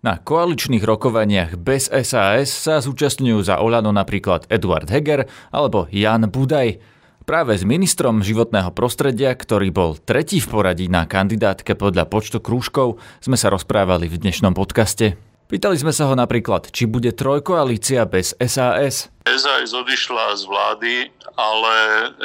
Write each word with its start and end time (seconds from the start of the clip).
Na 0.00 0.16
koaličných 0.16 0.80
rokovaniach 0.80 1.60
bez 1.60 1.92
SAS 1.92 2.48
sa 2.48 2.80
zúčastňujú 2.80 3.44
za 3.44 3.60
Olano 3.60 3.92
napríklad 3.92 4.48
Eduard 4.48 4.88
Heger 4.88 5.28
alebo 5.52 5.92
Jan 5.92 6.24
Budaj. 6.24 6.80
Práve 7.28 7.60
s 7.60 7.68
ministrom 7.68 8.24
životného 8.24 8.72
prostredia, 8.72 9.36
ktorý 9.36 9.68
bol 9.68 10.00
tretí 10.00 10.40
v 10.40 10.48
poradí 10.48 10.88
na 10.88 11.04
kandidátke 11.04 11.76
podľa 11.76 12.08
počtu 12.08 12.40
krúžkov, 12.40 12.96
sme 13.20 13.36
sa 13.36 13.52
rozprávali 13.52 14.08
v 14.08 14.24
dnešnom 14.24 14.56
podcaste. 14.56 15.20
Pýtali 15.52 15.76
sme 15.76 15.92
sa 15.92 16.08
ho 16.08 16.16
napríklad, 16.16 16.72
či 16.72 16.88
bude 16.88 17.12
trojkoalícia 17.12 18.00
bez 18.08 18.32
SAS. 18.40 19.12
SAS 19.28 19.70
odišla 19.76 20.32
z 20.32 20.42
vlády, 20.48 20.92
ale 21.36 21.74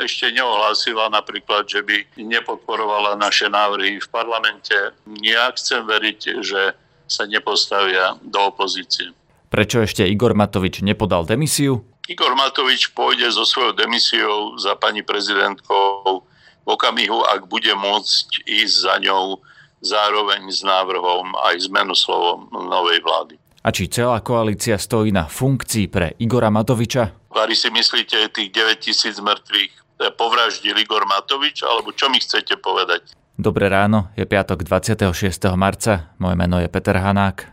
ešte 0.07 0.32
neohlásila 0.32 1.12
napríklad, 1.12 1.68
že 1.68 1.84
by 1.84 2.23
nepodporovala 2.23 3.20
naše 3.20 3.52
návrhy 3.52 4.00
v 4.00 4.07
parlamente. 4.07 4.96
Ja 5.20 5.52
chcem 5.52 5.84
veriť, 5.84 6.39
že 6.39 6.85
sa 7.06 7.30
nepostavia 7.30 8.18
do 8.21 8.40
opozície. 8.50 9.14
Prečo 9.50 9.86
ešte 9.86 10.04
Igor 10.04 10.36
Matovič 10.36 10.84
nepodal 10.84 11.24
demisiu? 11.24 11.86
Igor 12.06 12.38
Matovič 12.38 12.93
pôjde 12.93 13.29
so 13.34 13.48
svojou 13.48 13.74
demisiou 13.74 14.57
za 14.62 14.78
pani 14.78 15.02
prezidentkou 15.02 16.21
v 16.65 16.68
okamihu, 16.70 17.26
ak 17.26 17.50
bude 17.50 17.74
môcť 17.74 18.46
ísť 18.46 18.76
za 18.86 18.96
ňou 19.02 19.42
zároveň 19.86 20.50
s 20.50 20.65
návrhom 20.65 21.34
aj 21.50 21.70
zmenu 21.70 21.93
slovom 21.93 22.50
novej 22.52 23.02
vlády. 23.06 23.37
A 23.65 23.74
či 23.74 23.90
celá 23.90 24.21
koalícia 24.21 24.78
stojí 24.78 25.10
na 25.10 25.26
funkcii 25.26 25.90
pre 25.90 26.14
Igora 26.21 26.54
Matoviča? 26.54 27.34
Vári 27.34 27.57
si 27.57 27.74
myslíte, 27.74 28.29
tých 28.29 28.50
9 28.54 28.78
tisíc 28.78 29.18
mŕtvych 29.18 29.74
povraždil 30.14 30.78
Igor 30.78 31.10
Matovič, 31.10 31.65
alebo 31.65 31.90
čo 31.90 32.09
mi 32.14 32.22
chcete 32.22 32.62
povedať? 32.62 33.17
Dobré 33.36 33.67
ráno, 33.67 34.08
je 34.16 34.23
piatok 34.23 34.64
26. 34.64 35.12
marca, 35.59 36.16
moje 36.23 36.39
meno 36.39 36.56
je 36.56 36.72
Peter 36.72 36.95
Hanák. 36.95 37.44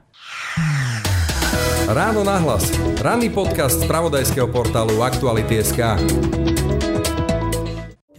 Ráno 1.91 2.23
nahlas. 2.23 2.71
Ranný 3.03 3.35
podcast 3.35 3.83
z 3.83 3.91
pravodajského 3.91 4.47
portálu 4.47 5.03
Aktuality.sk. 5.03 5.83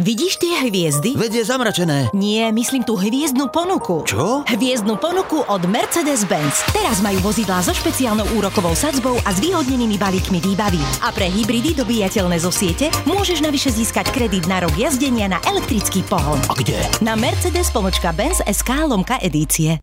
Vidíš 0.04 0.36
tie 0.36 0.68
hviezdy? 0.68 1.16
Veď 1.16 1.40
je 1.40 1.44
zamračené. 1.48 1.98
Nie, 2.12 2.52
myslím 2.52 2.84
tú 2.84 3.00
hviezdnu 3.00 3.48
ponuku. 3.48 4.04
Čo? 4.04 4.44
Hviezdnu 4.44 5.00
ponuku 5.00 5.48
od 5.48 5.64
Mercedes-Benz. 5.64 6.76
Teraz 6.76 7.00
majú 7.00 7.24
vozidlá 7.24 7.64
so 7.64 7.72
špeciálnou 7.72 8.28
úrokovou 8.36 8.76
sadzbou 8.76 9.16
a 9.24 9.32
zvýhodnenými 9.32 9.96
balíkmi 9.96 10.44
výbavy. 10.44 10.84
A 11.08 11.16
pre 11.16 11.32
hybridy 11.32 11.72
dobíjateľné 11.80 12.36
zo 12.36 12.52
siete 12.52 12.92
môžeš 13.08 13.40
navyše 13.40 13.72
získať 13.72 14.12
kredit 14.12 14.44
na 14.44 14.60
rok 14.60 14.76
jazdenia 14.76 15.32
na 15.32 15.40
elektrický 15.48 16.04
pohon. 16.12 16.36
A 16.52 16.54
kde? 16.60 16.84
Na 17.00 17.16
Mercedes 17.16 17.72
Benz 17.72 18.44
SK 18.44 18.84
lomka 18.84 19.24
edície. 19.24 19.80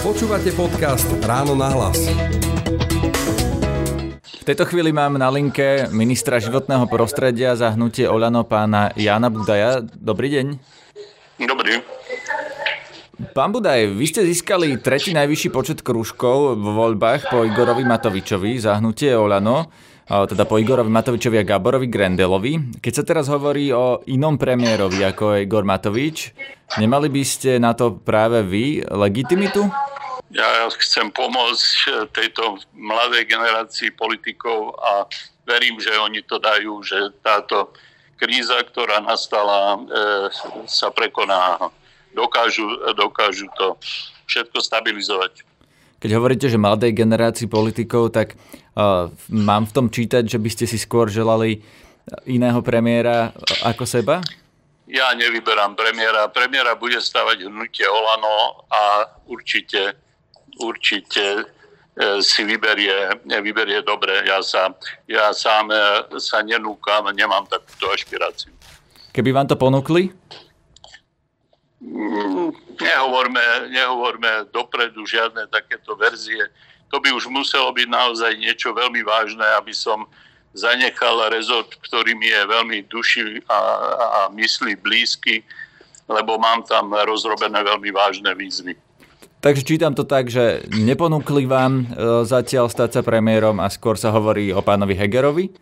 Počúvate 0.00 0.56
podcast 0.56 1.04
Ráno 1.20 1.52
nahlas. 1.52 2.08
V 2.08 2.45
tejto 4.46 4.62
chvíli 4.62 4.94
mám 4.94 5.18
na 5.18 5.26
linke 5.26 5.90
ministra 5.90 6.38
životného 6.38 6.86
prostredia 6.86 7.58
za 7.58 7.74
hnutie 7.74 8.06
Oľano 8.06 8.46
pána 8.46 8.94
Jana 8.94 9.26
Budaja. 9.26 9.82
Dobrý 9.82 10.30
deň. 10.38 10.46
Dobrý. 11.42 11.82
Pán 13.34 13.50
Budaj, 13.50 13.90
vy 13.90 14.06
ste 14.06 14.22
získali 14.22 14.78
tretí 14.78 15.10
najvyšší 15.10 15.50
počet 15.50 15.78
krúžkov 15.82 16.54
vo 16.62 16.70
voľbách 16.78 17.26
po 17.26 17.42
Igorovi 17.42 17.82
Matovičovi 17.82 18.62
za 18.62 18.78
hnutie 18.78 19.18
Olano, 19.18 19.66
teda 20.06 20.46
po 20.46 20.62
Igorovi 20.62 20.94
Matovičovi 20.94 21.42
a 21.42 21.48
Gaborovi 21.48 21.90
Grendelovi. 21.90 22.78
Keď 22.78 22.92
sa 22.94 23.02
teraz 23.02 23.26
hovorí 23.26 23.74
o 23.74 24.06
inom 24.06 24.38
premiérovi 24.38 25.02
ako 25.02 25.42
Igor 25.42 25.66
Matovič, 25.66 26.30
nemali 26.78 27.10
by 27.10 27.22
ste 27.26 27.58
na 27.58 27.74
to 27.74 27.98
práve 27.98 28.46
vy 28.46 28.86
legitimitu? 28.94 29.66
Ja 30.36 30.68
chcem 30.68 31.08
pomôcť 31.08 31.68
eh, 31.88 31.92
tejto 32.12 32.60
mladej 32.76 33.24
generácii 33.24 33.96
politikov 33.96 34.76
a 34.76 35.08
verím, 35.48 35.80
že 35.80 35.96
oni 35.96 36.20
to 36.28 36.36
dajú, 36.36 36.84
že 36.84 37.16
táto 37.24 37.72
kríza, 38.20 38.60
ktorá 38.68 39.00
nastala, 39.00 39.80
eh, 39.80 40.28
sa 40.68 40.92
prekoná. 40.92 41.56
Dokážu, 42.16 42.64
dokážu 42.96 43.44
to 43.60 43.76
všetko 44.24 44.56
stabilizovať. 44.64 45.44
Keď 46.00 46.10
hovoríte, 46.16 46.48
že 46.48 46.56
mladej 46.56 46.96
generácii 46.96 47.44
politikov, 47.44 48.08
tak 48.08 48.32
uh, 48.32 49.12
mám 49.28 49.68
v 49.68 49.74
tom 49.76 49.86
čítať, 49.92 50.24
že 50.24 50.40
by 50.40 50.48
ste 50.48 50.64
si 50.64 50.80
skôr 50.80 51.12
želali 51.12 51.60
iného 52.24 52.64
premiéra 52.64 53.36
ako 53.68 53.84
seba? 53.84 54.24
Ja 54.88 55.12
nevyberám 55.12 55.76
premiéra. 55.76 56.30
Premiéra 56.32 56.72
bude 56.78 56.96
stavať 57.02 57.52
hnutie 57.52 57.84
Olano 57.84 58.64
a 58.70 59.12
určite 59.28 60.05
určite 60.60 61.42
e, 61.42 61.44
si 62.24 62.44
vyberie, 62.44 63.20
vyberie 63.24 63.82
dobre. 63.82 64.24
Ja, 64.24 64.40
sa, 64.40 64.72
ja 65.08 65.32
sám 65.32 65.72
e, 65.72 65.80
sa 66.20 66.40
nenúkam, 66.40 67.08
nemám 67.12 67.44
takúto 67.48 67.92
ašpiráciu. 67.92 68.52
Keby 69.12 69.32
vám 69.32 69.48
to 69.48 69.56
ponúkli? 69.56 70.12
Mm, 71.80 72.52
nehovorme, 72.80 73.72
nehovorme 73.72 74.48
dopredu 74.52 75.04
žiadne 75.04 75.48
takéto 75.48 75.96
verzie. 75.96 76.48
To 76.92 77.00
by 77.00 77.12
už 77.12 77.28
muselo 77.28 77.72
byť 77.72 77.88
naozaj 77.88 78.32
niečo 78.38 78.72
veľmi 78.72 79.02
vážne, 79.02 79.44
aby 79.58 79.74
som 79.74 80.04
zanechal 80.56 81.20
rezort, 81.28 81.68
ktorý 81.84 82.16
mi 82.16 82.32
je 82.32 82.42
veľmi 82.48 82.78
duši 82.88 83.44
a, 83.44 83.58
a 84.00 84.20
myslí 84.32 84.80
blízky, 84.80 85.44
lebo 86.08 86.40
mám 86.40 86.64
tam 86.64 86.96
rozrobené 86.96 87.60
veľmi 87.60 87.92
vážne 87.92 88.32
výzvy. 88.32 88.72
Takže 89.46 89.62
čítam 89.62 89.94
to 89.94 90.02
tak, 90.02 90.26
že 90.26 90.66
neponúkli 90.74 91.46
vám 91.46 91.72
e, 91.78 91.84
zatiaľ 92.26 92.66
stať 92.66 92.98
sa 92.98 93.02
premiérom 93.06 93.62
a 93.62 93.70
skôr 93.70 93.94
sa 93.94 94.10
hovorí 94.10 94.50
o 94.50 94.58
pánovi 94.58 94.98
Hegerovi? 94.98 95.54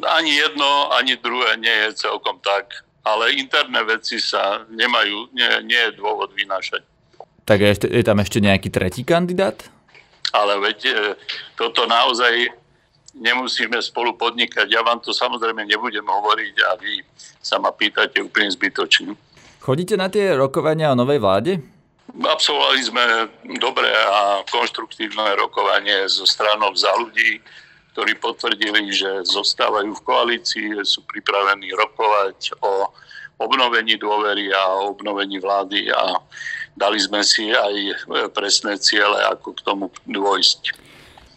Ani 0.00 0.32
jedno, 0.32 0.88
ani 0.96 1.20
druhé 1.20 1.60
nie 1.60 1.76
je 1.84 2.08
celkom 2.08 2.40
tak. 2.40 2.72
Ale 3.04 3.36
interné 3.36 3.84
veci 3.84 4.16
sa 4.16 4.64
nemajú, 4.64 5.28
nie, 5.36 5.44
nie 5.68 5.76
je 5.76 6.00
dôvod 6.00 6.32
vynášať. 6.32 6.80
Tak 7.44 7.58
je, 7.60 8.00
je 8.00 8.00
tam 8.00 8.16
ešte 8.16 8.40
nejaký 8.40 8.72
tretí 8.72 9.04
kandidát? 9.04 9.60
Ale 10.32 10.56
veď 10.64 10.78
e, 10.88 10.92
toto 11.52 11.84
naozaj 11.84 12.48
nemusíme 13.12 13.76
spolu 13.84 14.16
podnikať. 14.16 14.72
Ja 14.72 14.80
vám 14.80 15.04
to 15.04 15.12
samozrejme 15.12 15.68
nebudem 15.68 16.08
hovoriť 16.08 16.54
a 16.64 16.80
vy 16.80 17.04
sa 17.44 17.60
ma 17.60 17.76
pýtate 17.76 18.24
úplne 18.24 18.48
zbytočne. 18.48 19.12
Chodíte 19.60 20.00
na 20.00 20.08
tie 20.08 20.32
rokovania 20.32 20.88
o 20.88 20.96
novej 20.96 21.20
vláde? 21.20 21.81
Absolvovali 22.12 22.80
sme 22.84 23.04
dobré 23.56 23.88
a 23.88 24.44
konštruktívne 24.52 25.32
rokovanie 25.40 26.04
so 26.12 26.28
stranou 26.28 26.76
za 26.76 26.92
ľudí, 27.00 27.40
ktorí 27.96 28.20
potvrdili, 28.20 28.92
že 28.92 29.24
zostávajú 29.28 29.96
v 29.96 30.04
koalícii, 30.04 30.76
sú 30.84 31.04
pripravení 31.08 31.72
rokovať 31.72 32.56
o 32.60 32.92
obnovení 33.40 33.96
dôvery 33.96 34.52
a 34.52 34.92
obnovení 34.92 35.40
vlády 35.40 35.88
a 35.88 36.20
dali 36.76 37.00
sme 37.00 37.24
si 37.24 37.48
aj 37.48 38.04
presné 38.32 38.76
ciele, 38.76 39.18
ako 39.32 39.56
k 39.56 39.60
tomu 39.64 39.84
dôjsť. 40.08 40.78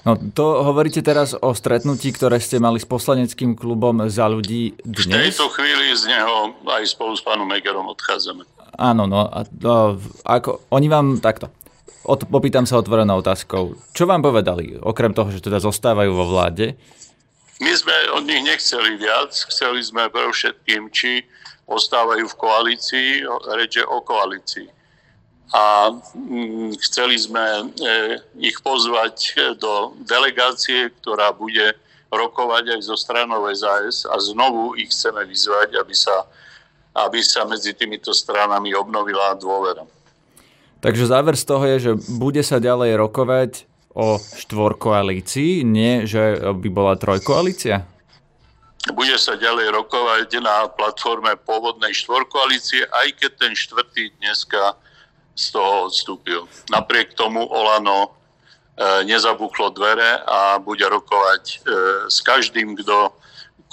No 0.05 0.13
to 0.37 0.61
hovoríte 0.61 1.01
teraz 1.01 1.33
o 1.33 1.49
stretnutí, 1.57 2.13
ktoré 2.13 2.37
ste 2.37 2.61
mali 2.61 2.77
s 2.77 2.85
poslaneckým 2.85 3.57
klubom 3.57 4.05
za 4.05 4.29
ľudí 4.29 4.77
dnes? 4.85 5.09
V 5.09 5.33
tejto 5.33 5.49
chvíli 5.49 5.97
z 5.97 6.13
neho 6.13 6.53
aj 6.61 6.83
spolu 6.85 7.17
s 7.17 7.25
pánom 7.25 7.49
Megerom 7.49 7.89
odchádzame. 7.89 8.45
Áno, 8.75 9.07
no 9.07 9.27
a 9.27 9.47
to, 9.47 9.99
ako, 10.27 10.67
oni 10.71 10.87
vám 10.91 11.23
takto. 11.23 11.47
Od, 12.05 12.27
popýtam 12.29 12.69
sa 12.69 12.77
otvorenou 12.77 13.23
otázkou. 13.23 13.79
Čo 13.95 14.05
vám 14.05 14.21
povedali, 14.21 14.77
okrem 14.77 15.15
toho, 15.15 15.33
že 15.33 15.41
teda 15.41 15.57
zostávajú 15.57 16.11
vo 16.13 16.29
vláde? 16.29 16.77
My 17.63 17.71
sme 17.71 17.95
od 18.13 18.27
nich 18.27 18.43
nechceli 18.43 18.99
viac. 18.99 19.31
Chceli 19.31 19.79
sme 19.81 20.11
pre 20.11 20.27
všetkým, 20.27 20.91
či 20.91 21.23
ostávajú 21.65 22.29
v 22.29 22.35
koalícii, 22.37 23.09
reče 23.57 23.87
o 23.87 24.03
koalícii. 24.03 24.69
A 25.55 25.93
mm, 25.93 26.75
chceli 26.83 27.15
sme 27.15 27.41
e, 27.41 27.63
ich 28.43 28.59
pozvať 28.59 29.33
do 29.55 29.95
delegácie, 30.03 30.91
ktorá 30.99 31.31
bude 31.31 31.73
rokovať 32.11 32.75
aj 32.75 32.81
zo 32.85 32.95
stranou 32.97 33.45
SAS 33.53 34.03
a 34.09 34.19
znovu 34.19 34.75
ich 34.77 34.89
chceme 34.91 35.25
vyzvať, 35.25 35.79
aby 35.79 35.95
sa 35.95 36.27
aby 36.95 37.19
sa 37.19 37.43
medzi 37.43 37.75
týmito 37.75 38.15
stranami 38.15 38.71
obnovila 38.71 39.35
dôvera. 39.35 39.83
Takže 40.79 41.11
záver 41.11 41.35
z 41.35 41.45
toho 41.45 41.63
je, 41.65 41.77
že 41.81 41.91
bude 42.15 42.39
sa 42.45 42.63
ďalej 42.63 42.95
rokovať 42.95 43.51
o 43.95 44.19
štvorkoalícii, 44.19 45.63
nie 45.67 46.07
že 46.07 46.39
by 46.39 46.67
bola 46.71 46.99
trojkoalícia? 46.99 47.83
Bude 48.93 49.17
sa 49.17 49.33
ďalej 49.33 49.73
rokovať 49.73 50.29
na 50.45 50.69
platforme 50.69 51.33
pôvodnej 51.41 51.89
štvorkoalície, 51.89 52.85
aj 52.85 53.17
keď 53.17 53.31
ten 53.33 53.53
štvrtý 53.57 54.13
dneska 54.21 54.77
z 55.33 55.45
toho 55.57 55.89
odstúpil. 55.89 56.45
Napriek 56.69 57.17
tomu 57.17 57.43
Olano 57.49 58.05
e, 58.05 58.09
nezabuchlo 59.09 59.73
dvere 59.73 60.21
a 60.21 60.61
bude 60.61 60.85
rokovať 60.85 61.43
e, 61.49 61.55
s 62.13 62.21
každým, 62.21 62.77
kto 62.77 63.09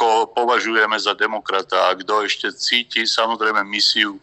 koho 0.03 0.27
považujeme 0.35 0.99
za 0.99 1.15
demokrata 1.15 1.87
a 1.87 1.95
kto 1.95 2.27
ešte 2.27 2.51
cíti 2.51 3.07
samozrejme 3.07 3.63
misiu 3.63 4.19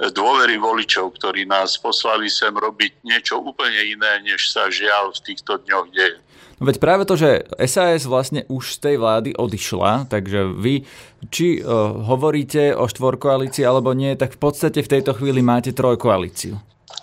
dôvery 0.00 0.56
voličov, 0.56 1.12
ktorí 1.20 1.44
nás 1.44 1.76
poslali 1.76 2.32
sem 2.32 2.50
robiť 2.50 3.04
niečo 3.04 3.36
úplne 3.36 3.84
iné, 3.84 4.24
než 4.24 4.48
sa 4.48 4.72
žiaľ 4.72 5.12
v 5.12 5.20
týchto 5.28 5.60
dňoch 5.60 5.86
deje. 5.92 6.18
No 6.56 6.70
veď 6.70 6.76
práve 6.80 7.04
to, 7.04 7.20
že 7.20 7.44
SAS 7.68 8.08
vlastne 8.08 8.48
už 8.48 8.78
z 8.78 8.78
tej 8.80 8.96
vlády 8.96 9.30
odišla, 9.36 10.08
takže 10.08 10.54
vy 10.56 10.88
či 11.28 11.60
uh, 11.60 11.92
hovoríte 12.08 12.72
o 12.72 12.88
štvorkoalícii 12.88 13.66
alebo 13.66 13.92
nie, 13.92 14.16
tak 14.16 14.38
v 14.38 14.40
podstate 14.40 14.80
v 14.80 14.92
tejto 14.98 15.12
chvíli 15.18 15.44
máte 15.44 15.76
trojkoalíciu. 15.76 16.56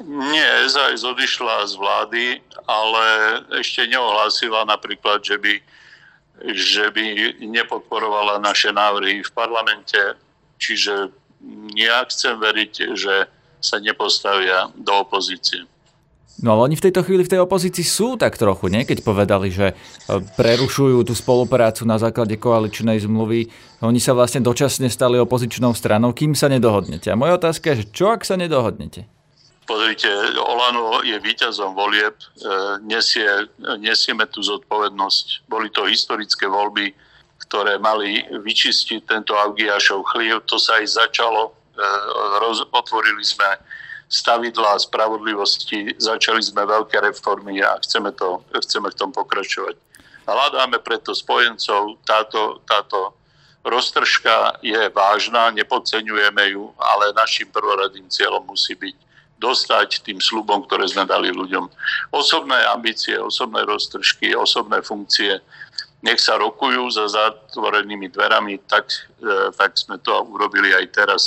Nie, 0.07 0.50
SAS 0.71 1.06
odišla 1.06 1.68
z 1.68 1.74
vlády, 1.77 2.24
ale 2.65 3.06
ešte 3.59 3.86
neohlásila 3.92 4.65
napríklad, 4.65 5.19
že 5.21 5.36
by, 5.38 5.59
že 6.50 6.90
by 6.90 7.38
nepodporovala 7.46 8.42
naše 8.42 8.74
návrhy 8.74 9.22
v 9.22 9.32
parlamente. 9.32 10.18
Čiže 10.58 11.14
ja 11.78 12.06
chcem 12.10 12.38
veriť, 12.38 12.74
že 12.98 13.30
sa 13.62 13.78
nepostavia 13.78 14.74
do 14.74 14.94
opozície. 15.06 15.66
No 16.42 16.58
ale 16.58 16.74
oni 16.74 16.76
v 16.80 16.90
tejto 16.90 17.06
chvíli 17.06 17.22
v 17.22 17.38
tej 17.38 17.42
opozícii 17.46 17.86
sú 17.86 18.18
tak 18.18 18.34
trochu, 18.34 18.74
nie? 18.74 18.82
Keď 18.82 19.06
povedali, 19.06 19.54
že 19.54 19.72
e, 19.72 19.76
prerušujú 20.42 21.06
tú 21.06 21.14
spoluprácu 21.14 21.86
na 21.86 22.02
základe 22.02 22.34
koaličnej 22.42 22.98
zmluvy. 22.98 23.54
Oni 23.86 24.02
sa 24.02 24.18
vlastne 24.18 24.42
dočasne 24.42 24.90
stali 24.90 25.22
opozičnou 25.22 25.78
stranou, 25.78 26.18
kým 26.18 26.34
sa 26.34 26.50
nedohodnete. 26.50 27.14
A 27.14 27.20
moja 27.20 27.38
otázka 27.38 27.76
je, 27.76 27.86
že 27.86 27.94
čo 27.94 28.10
ak 28.10 28.26
sa 28.26 28.42
nedohodnete? 28.42 29.06
Pozrite, 29.62 30.10
Olano 30.42 31.06
je 31.06 31.13
víťazom 31.22 31.78
volieb, 31.78 32.18
e, 32.18 32.25
nesie, 32.81 33.46
nesieme 33.78 34.25
tú 34.25 34.42
zodpovednosť. 34.42 35.46
Boli 35.46 35.69
to 35.69 35.86
historické 35.86 36.50
voľby, 36.50 36.92
ktoré 37.46 37.78
mali 37.78 38.25
vyčistiť 38.25 39.06
tento 39.06 39.38
Augiašov 39.38 40.02
chliev. 40.12 40.42
To 40.50 40.58
sa 40.58 40.81
aj 40.81 41.06
začalo. 41.06 41.54
E, 41.78 41.78
otvorili 42.74 43.22
sme 43.22 43.48
stavidla 44.12 44.75
spravodlivosti, 44.81 45.96
začali 45.96 46.44
sme 46.44 46.68
veľké 46.68 47.00
reformy 47.00 47.63
a 47.63 47.80
chceme, 47.80 48.12
to, 48.12 48.44
chceme 48.60 48.92
v 48.92 48.98
tom 48.98 49.16
pokračovať. 49.16 49.78
Hľadáme 50.28 50.84
preto 50.84 51.16
spojencov, 51.16 52.02
táto, 52.04 52.60
táto 52.68 53.16
roztržka 53.63 54.60
je 54.66 54.90
vážna, 54.92 55.54
nepodceňujeme 55.54 56.44
ju, 56.52 56.74
ale 56.75 57.16
našim 57.16 57.48
prvoradým 57.54 58.10
cieľom 58.10 58.44
musí 58.44 58.75
byť 58.75 59.11
dostať 59.42 60.06
tým 60.06 60.22
slubom, 60.22 60.62
ktoré 60.70 60.86
sme 60.86 61.10
dali 61.10 61.34
ľuďom. 61.34 61.66
Osobné 62.14 62.62
ambície, 62.70 63.18
osobné 63.18 63.66
roztržky, 63.66 64.38
osobné 64.38 64.86
funkcie, 64.86 65.42
nech 66.06 66.22
sa 66.22 66.38
rokujú 66.38 66.94
za 66.94 67.10
zatvorenými 67.10 68.14
dverami, 68.14 68.62
tak, 68.70 68.90
e, 69.22 69.50
tak 69.58 69.74
sme 69.78 69.98
to 70.02 70.14
urobili 70.30 70.74
aj 70.74 70.86
teraz 70.94 71.22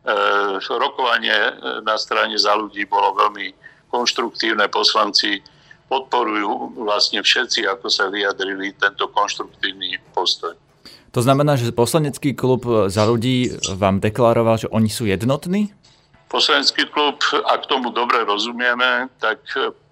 E, 0.00 0.78
rokovanie 0.80 1.28
e, 1.28 1.52
na 1.84 2.00
strane 2.00 2.32
za 2.40 2.56
ľudí 2.56 2.88
bolo 2.88 3.12
veľmi 3.20 3.52
konštruktívne. 3.92 4.64
Poslanci 4.72 5.44
podporujú 5.92 6.80
vlastne 6.80 7.20
všetci, 7.20 7.68
ako 7.68 7.92
sa 7.92 8.08
vyjadrili, 8.08 8.72
tento 8.80 9.12
konštruktívny 9.12 10.00
postoj. 10.16 10.56
To 11.12 11.20
znamená, 11.20 11.58
že 11.58 11.74
poslanecký 11.74 12.32
klub 12.32 12.64
za 12.88 13.02
ľudí 13.04 13.60
vám 13.76 14.00
deklaroval, 14.00 14.62
že 14.62 14.72
oni 14.72 14.88
sú 14.88 15.04
jednotní? 15.04 15.74
Poslanecký 16.30 16.86
klub, 16.94 17.18
ak 17.50 17.66
tomu 17.66 17.90
dobre 17.90 18.22
rozumieme, 18.22 19.10
tak 19.18 19.42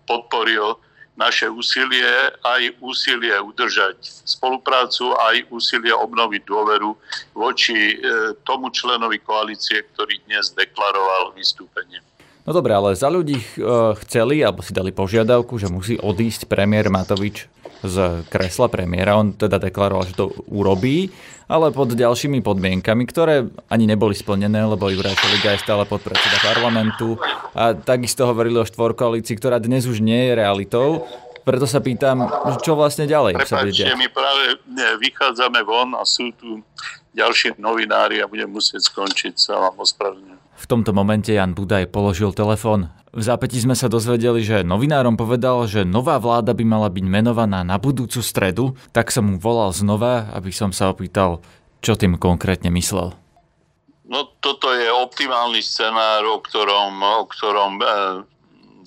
podporil 0.07 0.79
naše 1.19 1.51
úsilie, 1.51 2.31
aj 2.47 2.79
úsilie 2.79 3.35
udržať 3.43 3.99
spoluprácu, 4.23 5.19
aj 5.19 5.51
úsilie 5.51 5.91
obnoviť 5.91 6.47
dôveru 6.47 6.95
voči 7.35 7.75
e, 7.75 7.95
tomu 8.47 8.71
členovi 8.71 9.19
koalície, 9.19 9.83
ktorý 9.93 10.23
dnes 10.31 10.55
deklaroval 10.55 11.35
vystúpenie. 11.35 11.99
No 12.47 12.55
dobre, 12.55 12.71
ale 12.71 12.95
za 12.95 13.11
ľudí 13.11 13.35
e, 13.35 13.47
chceli, 14.07 14.47
alebo 14.47 14.63
si 14.63 14.71
dali 14.71 14.95
požiadavku, 14.95 15.59
že 15.59 15.67
musí 15.67 15.99
odísť 15.99 16.47
premiér 16.47 16.87
Matovič 16.87 17.51
z 17.85 18.27
kresla 18.27 18.67
premiéra. 18.67 19.19
On 19.19 19.35
teda 19.35 19.63
deklaroval, 19.63 20.09
že 20.11 20.19
to 20.19 20.35
urobí, 20.51 21.11
ale 21.47 21.73
pod 21.73 21.95
ďalšími 21.95 22.43
podmienkami, 22.43 23.05
ktoré 23.09 23.49
ani 23.71 23.89
neboli 23.89 24.13
splnené, 24.13 24.67
lebo 24.69 24.91
Juraj 24.91 25.17
Šeliga 25.17 25.57
je 25.57 25.65
stále 25.65 25.85
podpredseda 25.89 26.43
parlamentu 26.43 27.17
a 27.57 27.73
takisto 27.73 28.29
hovorili 28.29 28.61
o 28.61 28.69
štvorkoalícii, 28.69 29.39
ktorá 29.39 29.57
dnes 29.63 29.89
už 29.89 30.05
nie 30.05 30.29
je 30.29 30.33
realitou. 30.37 31.09
Preto 31.49 31.65
sa 31.65 31.81
pýtam, 31.81 32.29
čo 32.61 32.77
vlastne 32.77 33.09
ďalej 33.09 33.41
Prepačte, 33.41 33.89
my 33.97 34.09
práve 34.13 34.61
vychádzame 35.01 35.65
von 35.65 35.97
a 35.97 36.05
sú 36.05 36.29
tu 36.37 36.61
ďalší 37.17 37.57
novinári 37.57 38.21
a 38.21 38.29
budem 38.29 38.53
musieť 38.53 38.93
skončiť, 38.93 39.33
sa 39.41 39.57
vám 39.57 39.81
ospravedlňujem. 39.81 40.37
V 40.59 40.67
tomto 40.69 40.93
momente 40.93 41.33
Jan 41.33 41.57
Budaj 41.57 41.89
položil 41.89 42.37
telefón. 42.37 42.93
V 43.19 43.27
zápäti 43.27 43.59
sme 43.59 43.75
sa 43.75 43.91
dozvedeli, 43.91 44.47
že 44.47 44.63
novinárom 44.63 45.19
povedal, 45.19 45.67
že 45.67 45.83
nová 45.83 46.23
vláda 46.23 46.55
by 46.55 46.63
mala 46.63 46.87
byť 46.87 47.03
menovaná 47.03 47.67
na 47.67 47.75
budúcu 47.75 48.23
stredu, 48.23 48.79
tak 48.95 49.11
som 49.11 49.35
mu 49.35 49.43
volal 49.43 49.75
znova, 49.75 50.31
aby 50.39 50.55
som 50.55 50.71
sa 50.71 50.87
opýtal, 50.87 51.43
čo 51.83 51.99
tým 51.99 52.15
konkrétne 52.15 52.71
myslel. 52.71 53.19
No 54.07 54.23
toto 54.39 54.71
je 54.71 54.87
optimálny 54.87 55.59
scenár, 55.67 56.31
o 56.31 56.39
ktorom, 56.39 56.95
o 57.03 57.27
ktorom 57.27 57.83
e, 57.83 57.85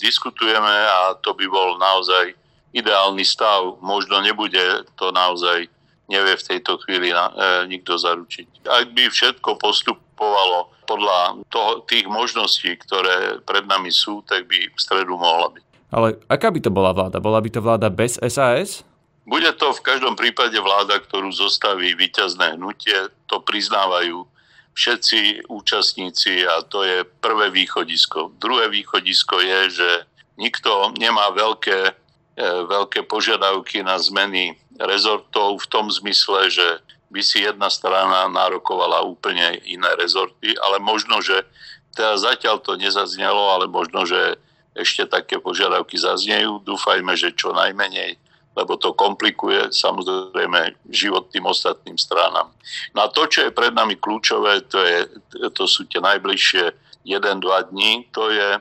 diskutujeme 0.00 0.74
a 0.80 1.12
to 1.20 1.36
by 1.36 1.44
bol 1.52 1.76
naozaj 1.76 2.32
ideálny 2.72 3.28
stav. 3.28 3.84
Možno 3.84 4.24
nebude 4.24 4.88
to 4.96 5.12
naozaj, 5.12 5.68
nevie 6.08 6.34
v 6.40 6.46
tejto 6.56 6.80
chvíli 6.88 7.12
na, 7.12 7.28
e, 7.36 7.68
nikto 7.68 8.00
zaručiť. 8.00 8.64
Ak 8.64 8.96
by 8.96 9.12
všetko 9.12 9.60
postupovalo 9.60 10.72
podľa 10.92 11.40
toho, 11.48 11.80
tých 11.88 12.04
možností, 12.04 12.76
ktoré 12.76 13.40
pred 13.48 13.64
nami 13.64 13.88
sú, 13.88 14.20
tak 14.28 14.44
by 14.44 14.68
v 14.68 14.76
stredu 14.80 15.16
mohla 15.16 15.48
byť. 15.56 15.64
Ale 15.92 16.20
aká 16.28 16.52
by 16.52 16.60
to 16.60 16.68
bola 16.72 16.92
vláda? 16.92 17.16
Bola 17.20 17.40
by 17.40 17.48
to 17.48 17.64
vláda 17.64 17.88
bez 17.88 18.20
SAS? 18.20 18.84
Bude 19.24 19.48
to 19.56 19.72
v 19.72 19.84
každom 19.84 20.12
prípade 20.12 20.56
vláda, 20.60 21.00
ktorú 21.00 21.32
zostaví 21.32 21.96
víťazné 21.96 22.60
hnutie. 22.60 23.08
To 23.32 23.40
priznávajú 23.40 24.28
všetci 24.72 25.48
účastníci 25.52 26.48
a 26.48 26.64
to 26.64 26.84
je 26.84 27.04
prvé 27.20 27.52
východisko. 27.52 28.32
Druhé 28.40 28.72
východisko 28.72 29.40
je, 29.40 29.60
že 29.80 29.90
nikto 30.40 30.96
nemá 30.96 31.28
veľké, 31.36 31.80
e, 32.40 32.44
veľké 32.66 33.04
požiadavky 33.04 33.84
na 33.84 34.00
zmeny 34.00 34.56
rezortov 34.80 35.60
v 35.60 35.66
tom 35.68 35.92
zmysle, 35.92 36.48
že 36.48 36.66
by 37.12 37.20
si 37.20 37.44
jedna 37.44 37.68
strana 37.68 38.24
nárokovala 38.32 39.04
úplne 39.04 39.60
iné 39.68 39.92
rezorty, 40.00 40.56
ale 40.64 40.80
možno, 40.80 41.20
že 41.20 41.44
teda 41.92 42.16
zatiaľ 42.16 42.64
to 42.64 42.80
nezaznelo, 42.80 43.52
ale 43.52 43.68
možno, 43.68 44.08
že 44.08 44.40
ešte 44.72 45.04
také 45.04 45.36
požiadavky 45.36 46.00
zaznejú. 46.00 46.64
Dúfajme, 46.64 47.12
že 47.12 47.36
čo 47.36 47.52
najmenej, 47.52 48.16
lebo 48.56 48.80
to 48.80 48.96
komplikuje 48.96 49.68
samozrejme 49.68 50.72
život 50.88 51.28
tým 51.28 51.44
ostatným 51.44 52.00
stranám. 52.00 52.48
No 52.96 53.04
a 53.04 53.12
to, 53.12 53.28
čo 53.28 53.48
je 53.48 53.52
pred 53.52 53.76
nami 53.76 54.00
kľúčové, 54.00 54.64
to, 54.72 54.80
je, 54.80 54.98
to 55.52 55.68
sú 55.68 55.84
tie 55.84 56.00
najbližšie 56.00 56.72
1-2 57.04 57.72
dní, 57.72 58.08
to 58.16 58.32
je 58.32 58.56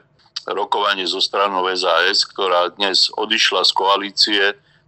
rokovanie 0.52 1.08
zo 1.08 1.24
stranou 1.24 1.64
SAS, 1.72 2.28
ktorá 2.28 2.74
dnes 2.76 3.08
odišla 3.16 3.64
z 3.64 3.72
koalície, 3.72 4.44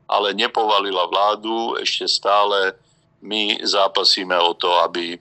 ale 0.09 0.35
nepovalila 0.35 1.07
vládu, 1.07 1.79
ešte 1.79 2.09
stále 2.11 2.75
my 3.23 3.63
zápasíme 3.63 4.35
o 4.35 4.51
to, 4.53 4.67
aby, 4.83 5.15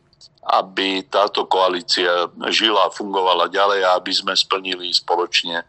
aby 0.50 1.06
táto 1.06 1.46
koalícia 1.46 2.26
žila 2.50 2.90
a 2.90 2.94
fungovala 2.94 3.46
ďalej 3.46 3.80
a 3.86 3.96
aby 3.96 4.12
sme 4.12 4.34
splnili 4.34 4.90
spoločne 4.90 5.62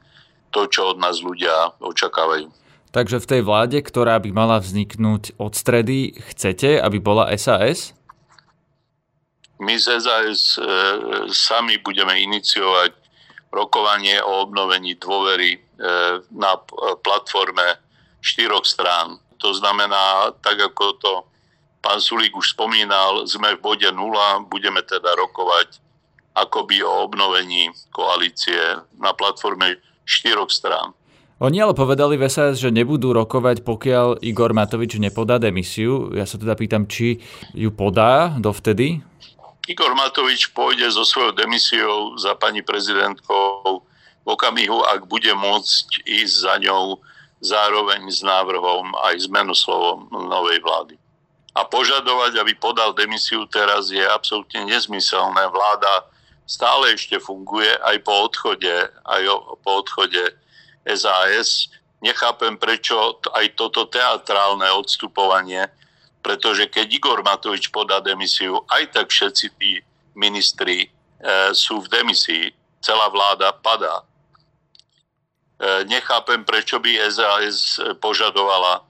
to, 0.50 0.66
čo 0.66 0.94
od 0.94 0.98
nás 0.98 1.22
ľudia 1.22 1.78
očakávajú. 1.78 2.50
Takže 2.94 3.18
v 3.22 3.30
tej 3.30 3.42
vláde, 3.42 3.82
ktorá 3.82 4.22
by 4.22 4.30
mala 4.30 4.62
vzniknúť 4.62 5.38
od 5.42 5.58
stredy, 5.58 6.14
chcete, 6.34 6.78
aby 6.78 7.02
bola 7.02 7.26
SAS? 7.38 7.98
My 9.58 9.74
z 9.78 9.98
SAS 9.98 10.58
e, 10.58 10.66
sami 11.34 11.82
budeme 11.82 12.14
iniciovať 12.22 12.94
rokovanie 13.50 14.22
o 14.22 14.46
obnovení 14.46 14.94
dôvery 15.02 15.58
e, 15.58 15.60
na 16.38 16.54
platforme 17.02 17.82
štyroch 18.22 18.66
strán. 18.66 19.18
To 19.42 19.58
znamená, 19.58 20.30
tak 20.46 20.62
ako 20.62 20.86
to 21.02 21.14
Pán 21.84 22.00
Sulík 22.00 22.32
už 22.32 22.56
spomínal, 22.56 23.28
sme 23.28 23.60
v 23.60 23.64
bode 23.76 23.90
nula, 23.92 24.40
budeme 24.48 24.80
teda 24.88 25.20
rokovať 25.20 25.84
akoby 26.32 26.80
o 26.80 27.04
obnovení 27.04 27.76
koalície 27.92 28.80
na 28.96 29.12
platforme 29.12 29.84
štyroch 30.08 30.48
strán. 30.48 30.96
Oni 31.44 31.60
ale 31.60 31.76
povedali 31.76 32.16
v 32.16 32.32
SAS, 32.32 32.64
že 32.64 32.72
nebudú 32.72 33.12
rokovať, 33.12 33.68
pokiaľ 33.68 34.24
Igor 34.24 34.56
Matovič 34.56 34.96
nepodá 34.96 35.36
demisiu. 35.44 36.16
Ja 36.16 36.24
sa 36.24 36.40
teda 36.40 36.56
pýtam, 36.56 36.88
či 36.88 37.20
ju 37.52 37.68
podá 37.76 38.32
dovtedy? 38.40 39.04
Igor 39.68 39.92
Matovič 39.92 40.56
pôjde 40.56 40.88
so 40.88 41.04
svojou 41.04 41.36
demisiou 41.36 42.16
za 42.16 42.32
pani 42.40 42.64
prezidentkou 42.64 43.84
v 44.24 44.28
okamihu, 44.32 44.88
ak 44.88 45.04
bude 45.12 45.36
môcť 45.36 46.08
ísť 46.08 46.36
za 46.48 46.56
ňou 46.64 47.04
zároveň 47.44 48.08
s 48.08 48.24
návrhom 48.24 48.96
aj 49.04 49.28
zmenu 49.28 49.52
slovom 49.52 50.08
novej 50.16 50.64
vlády 50.64 51.03
a 51.54 51.62
požadovať, 51.70 52.42
aby 52.42 52.54
podal 52.58 52.98
demisiu 52.98 53.46
teraz 53.46 53.94
je 53.94 54.02
absolútne 54.02 54.66
nezmyselné. 54.66 55.46
Vláda 55.54 56.10
stále 56.50 56.98
ešte 56.98 57.22
funguje 57.22 57.70
aj 57.86 57.98
po 58.02 58.26
odchode, 58.26 58.74
aj 59.06 59.22
po 59.62 59.86
odchode 59.86 60.34
SAS. 60.90 61.70
Nechápem, 62.02 62.58
prečo 62.58 63.22
aj 63.32 63.54
toto 63.56 63.88
teatrálne 63.88 64.68
odstupovanie, 64.76 65.70
pretože 66.20 66.68
keď 66.68 66.88
Igor 66.90 67.20
Matovič 67.24 67.70
podá 67.70 68.02
demisiu, 68.04 68.60
aj 68.68 68.92
tak 68.92 69.08
všetci 69.14 69.46
tí 69.56 69.80
ministri 70.18 70.84
e, 70.84 70.88
sú 71.56 71.80
v 71.86 71.88
demisii, 71.88 72.46
celá 72.84 73.08
vláda 73.08 73.56
padá. 73.56 74.04
E, 74.04 74.06
nechápem, 75.88 76.44
prečo 76.44 76.82
by 76.82 76.92
SAS 77.08 77.80
požadovala 78.04 78.84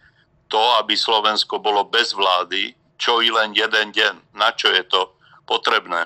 to, 0.54 0.62
aby 0.78 0.94
Slovensko 0.94 1.58
bolo 1.58 1.90
bez 1.90 2.14
vlády, 2.14 2.78
čo 3.02 3.26
i 3.26 3.34
len 3.34 3.58
jeden 3.58 3.90
deň. 3.90 4.38
Na 4.38 4.54
čo 4.54 4.70
je 4.70 4.86
to 4.86 5.18
potrebné? 5.50 6.06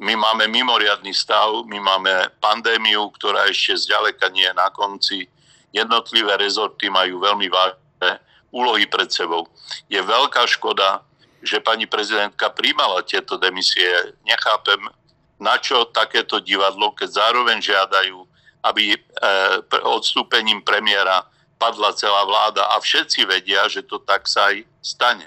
My 0.00 0.16
máme 0.16 0.48
mimoriadný 0.48 1.12
stav, 1.12 1.68
my 1.68 1.76
máme 1.76 2.32
pandémiu, 2.40 3.12
ktorá 3.20 3.44
ešte 3.52 3.76
zďaleka 3.84 4.32
nie 4.32 4.48
je 4.48 4.56
na 4.56 4.72
konci. 4.72 5.28
Jednotlivé 5.76 6.40
rezorty 6.40 6.88
majú 6.88 7.20
veľmi 7.20 7.52
vážne 7.52 8.20
úlohy 8.48 8.88
pred 8.88 9.12
sebou. 9.12 9.44
Je 9.92 10.00
veľká 10.00 10.48
škoda, 10.48 11.04
že 11.44 11.60
pani 11.60 11.84
prezidentka 11.84 12.48
príjmala 12.56 13.04
tieto 13.04 13.36
demisie. 13.36 14.16
Nechápem, 14.24 14.88
na 15.36 15.60
čo 15.60 15.84
takéto 15.92 16.40
divadlo, 16.40 16.96
keď 16.96 17.08
zároveň 17.12 17.60
žiadajú, 17.60 18.24
aby 18.64 18.96
e, 18.96 18.98
odstúpením 19.84 20.64
premiéra 20.64 21.28
padla 21.56 21.92
celá 21.96 22.24
vláda 22.28 22.64
a 22.72 22.80
všetci 22.80 23.24
vedia, 23.24 23.68
že 23.68 23.84
to 23.84 24.00
tak 24.00 24.28
sa 24.28 24.52
aj 24.52 24.64
stane. 24.84 25.26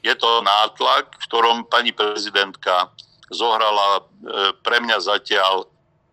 Je 0.00 0.14
to 0.16 0.40
nátlak, 0.40 1.12
v 1.16 1.24
ktorom 1.28 1.56
pani 1.68 1.92
prezidentka 1.92 2.90
zohrala 3.30 4.00
e, 4.00 4.02
pre 4.64 4.80
mňa 4.80 4.98
zatiaľ 4.98 5.68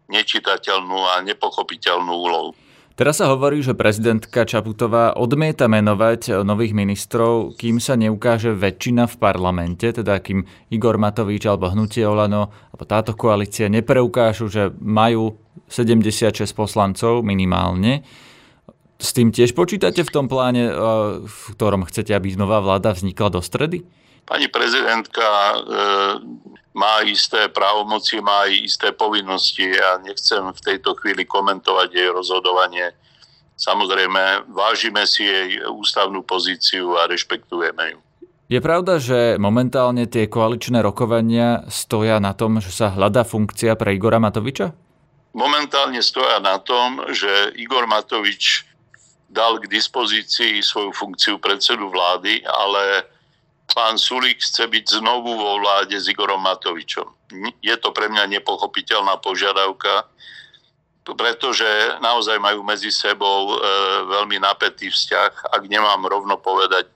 nečitateľnú 0.07 0.99
a 1.17 1.23
nepochopiteľnú 1.23 2.13
úlohu. 2.13 2.51
Teraz 2.97 3.21
sa 3.21 3.29
hovorí, 3.29 3.61
že 3.61 3.77
prezidentka 3.77 4.41
Čaputová 4.41 5.13
odmieta 5.13 5.69
menovať 5.69 6.41
nových 6.41 6.73
ministrov, 6.73 7.53
kým 7.53 7.77
sa 7.77 7.93
neukáže 7.93 8.57
väčšina 8.57 9.05
v 9.05 9.15
parlamente, 9.21 9.85
teda 9.85 10.17
kým 10.17 10.41
Igor 10.73 10.97
Matovič 10.97 11.45
alebo 11.45 11.69
Hnutie 11.69 12.09
Olano 12.09 12.49
alebo 12.73 12.83
táto 12.89 13.13
koalícia 13.13 13.69
nepreukážu, 13.69 14.49
že 14.49 14.73
majú 14.81 15.37
76 15.69 16.49
poslancov 16.57 17.21
minimálne. 17.21 18.01
S 18.97 19.13
tým 19.13 19.29
tiež 19.29 19.53
počítate 19.53 20.01
v 20.01 20.13
tom 20.13 20.25
pláne, 20.25 20.69
e, 20.69 20.73
v 21.25 21.43
ktorom 21.53 21.85
chcete, 21.85 22.17
aby 22.17 22.33
nová 22.33 22.57
vláda 22.61 22.97
vznikla 22.97 23.29
do 23.29 23.41
stredy? 23.45 23.85
Pani 24.25 24.49
prezidentka 24.49 25.23
e, 25.23 25.55
má 26.73 27.05
isté 27.05 27.47
právomoci, 27.47 28.19
má 28.19 28.49
aj 28.49 28.53
isté 28.59 28.87
povinnosti. 28.91 29.65
Ja 29.65 30.01
nechcem 30.01 30.49
v 30.49 30.61
tejto 30.61 30.97
chvíli 30.99 31.23
komentovať 31.23 31.89
jej 31.93 32.09
rozhodovanie. 32.09 32.91
Samozrejme, 33.57 34.49
vážime 34.53 35.05
si 35.09 35.25
jej 35.25 35.65
ústavnú 35.65 36.21
pozíciu 36.21 36.93
a 36.97 37.09
rešpektujeme 37.09 37.97
ju. 37.97 37.99
Je 38.47 38.59
pravda, 38.63 39.01
že 39.01 39.35
momentálne 39.41 40.07
tie 40.07 40.29
koaličné 40.29 40.79
rokovania 40.79 41.67
stoja 41.67 42.21
na 42.21 42.31
tom, 42.31 42.63
že 42.63 42.71
sa 42.71 42.93
hľadá 42.93 43.27
funkcia 43.27 43.75
pre 43.75 43.97
Igora 43.97 44.23
Matoviča? 44.23 44.71
Momentálne 45.35 45.99
stoja 45.99 46.39
na 46.39 46.57
tom, 46.57 47.03
že 47.11 47.29
Igor 47.59 47.85
Matovič 47.85 48.66
dal 49.27 49.59
k 49.59 49.67
dispozícii 49.67 50.63
svoju 50.63 50.91
funkciu 50.95 51.35
predsedu 51.37 51.91
vlády, 51.91 52.47
ale 52.47 53.03
pán 53.75 53.99
Sulík 53.99 54.39
chce 54.39 54.67
byť 54.67 55.03
znovu 55.03 55.35
vo 55.35 55.59
vláde 55.59 55.99
s 55.99 56.07
Igorom 56.07 56.39
Matovičom. 56.41 57.07
Je 57.59 57.75
to 57.77 57.91
pre 57.91 58.07
mňa 58.07 58.39
nepochopiteľná 58.39 59.19
požiadavka, 59.19 60.07
pretože 61.07 61.67
naozaj 62.03 62.39
majú 62.39 62.63
medzi 62.63 62.91
sebou 62.91 63.55
e, 63.55 63.57
veľmi 64.11 64.43
napätý 64.43 64.91
vzťah, 64.91 65.55
ak 65.55 65.63
nemám 65.71 66.03
rovno 66.03 66.35
povedať, 66.35 66.91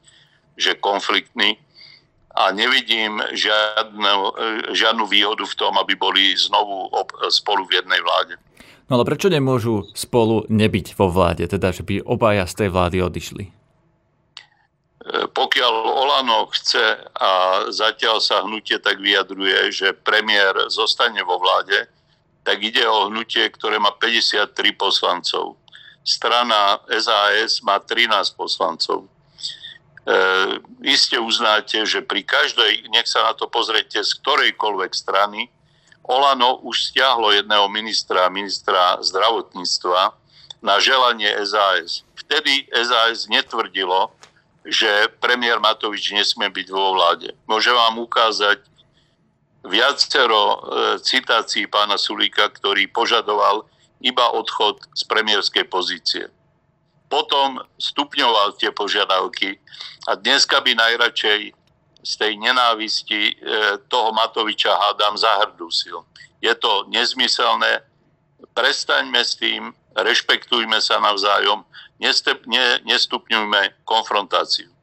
že 0.60 0.76
konfliktný. 0.80 1.56
A 2.32 2.52
nevidím 2.52 3.24
žiadnu, 3.32 4.12
e, 4.12 4.32
žiadnu 4.76 5.08
výhodu 5.08 5.44
v 5.48 5.56
tom, 5.60 5.80
aby 5.80 5.96
boli 5.96 6.36
znovu 6.36 6.92
op- 6.92 7.16
spolu 7.32 7.64
v 7.68 7.80
jednej 7.80 8.00
vláde. 8.04 8.36
No 8.92 9.00
ale 9.00 9.08
prečo 9.08 9.32
nemôžu 9.32 9.88
spolu 9.96 10.44
nebyť 10.52 11.00
vo 11.00 11.08
vláde, 11.08 11.48
teda 11.48 11.72
že 11.72 11.88
by 11.88 12.04
obaja 12.04 12.44
z 12.44 12.68
tej 12.68 12.70
vlády 12.76 13.00
odišli? 13.00 13.46
pokiaľ 15.12 15.74
Olano 15.74 16.48
chce 16.54 17.10
a 17.18 17.32
zatiaľ 17.74 18.22
sa 18.22 18.46
hnutie 18.46 18.78
tak 18.78 19.02
vyjadruje, 19.02 19.74
že 19.74 19.98
premiér 19.98 20.70
zostane 20.70 21.26
vo 21.26 21.42
vláde, 21.42 21.90
tak 22.46 22.62
ide 22.62 22.86
o 22.86 23.10
hnutie, 23.10 23.50
ktoré 23.50 23.78
má 23.82 23.94
53 23.98 24.54
poslancov. 24.78 25.58
Strana 26.02 26.82
SAS 26.90 27.62
má 27.62 27.78
13 27.78 28.34
poslancov. 28.34 29.06
E, 29.06 29.10
iste 30.82 31.18
uznáte, 31.22 31.86
že 31.86 32.02
pri 32.02 32.26
každej, 32.26 32.90
nech 32.90 33.06
sa 33.06 33.30
na 33.30 33.34
to 33.38 33.46
pozrite, 33.46 34.02
z 34.02 34.12
ktorejkoľvek 34.22 34.92
strany, 34.94 35.54
Olano 36.12 36.60
už 36.68 36.92
stiahlo 36.92 37.32
jedného 37.32 37.72
ministra, 37.72 38.28
ministra 38.28 39.00
zdravotníctva, 39.00 40.12
na 40.62 40.78
želanie 40.78 41.32
SAS. 41.48 42.06
Vtedy 42.14 42.68
SAS 42.70 43.32
netvrdilo, 43.32 44.14
že 44.62 45.10
premiér 45.18 45.58
Matovič 45.58 46.14
nesmie 46.14 46.52
byť 46.54 46.68
vo 46.70 46.94
vláde. 46.94 47.34
Môžem 47.50 47.74
vám 47.74 47.98
ukázať 47.98 48.62
viacero 49.66 50.42
e, 50.42 50.58
citácií 51.02 51.66
pána 51.66 51.98
Sulíka, 51.98 52.46
ktorý 52.54 52.86
požadoval 52.94 53.66
iba 54.06 54.30
odchod 54.38 54.86
z 54.94 55.02
premiérskej 55.10 55.66
pozície. 55.66 56.30
Potom 57.10 57.62
stupňoval 57.82 58.58
tie 58.62 58.70
požiadavky 58.70 59.58
a 60.10 60.16
dneska 60.16 60.62
by 60.62 60.78
najradšej 60.78 61.58
z 62.02 62.14
tej 62.18 62.38
nenávisti 62.38 63.22
e, 63.30 63.34
toho 63.88 64.12
Matoviča 64.12 64.74
hádam 64.74 65.18
zahrdusil. 65.18 66.02
Je 66.42 66.54
to 66.58 66.90
nezmyselné, 66.90 67.86
prestaňme 68.58 69.22
s 69.22 69.38
tým, 69.38 69.70
rešpektujme 69.94 70.82
sa 70.82 70.98
navzájom 70.98 71.62
nestep, 72.02 72.42
ne, 72.50 72.82
nestupňujme 72.84 73.86
konfrontáciu. 73.86 74.74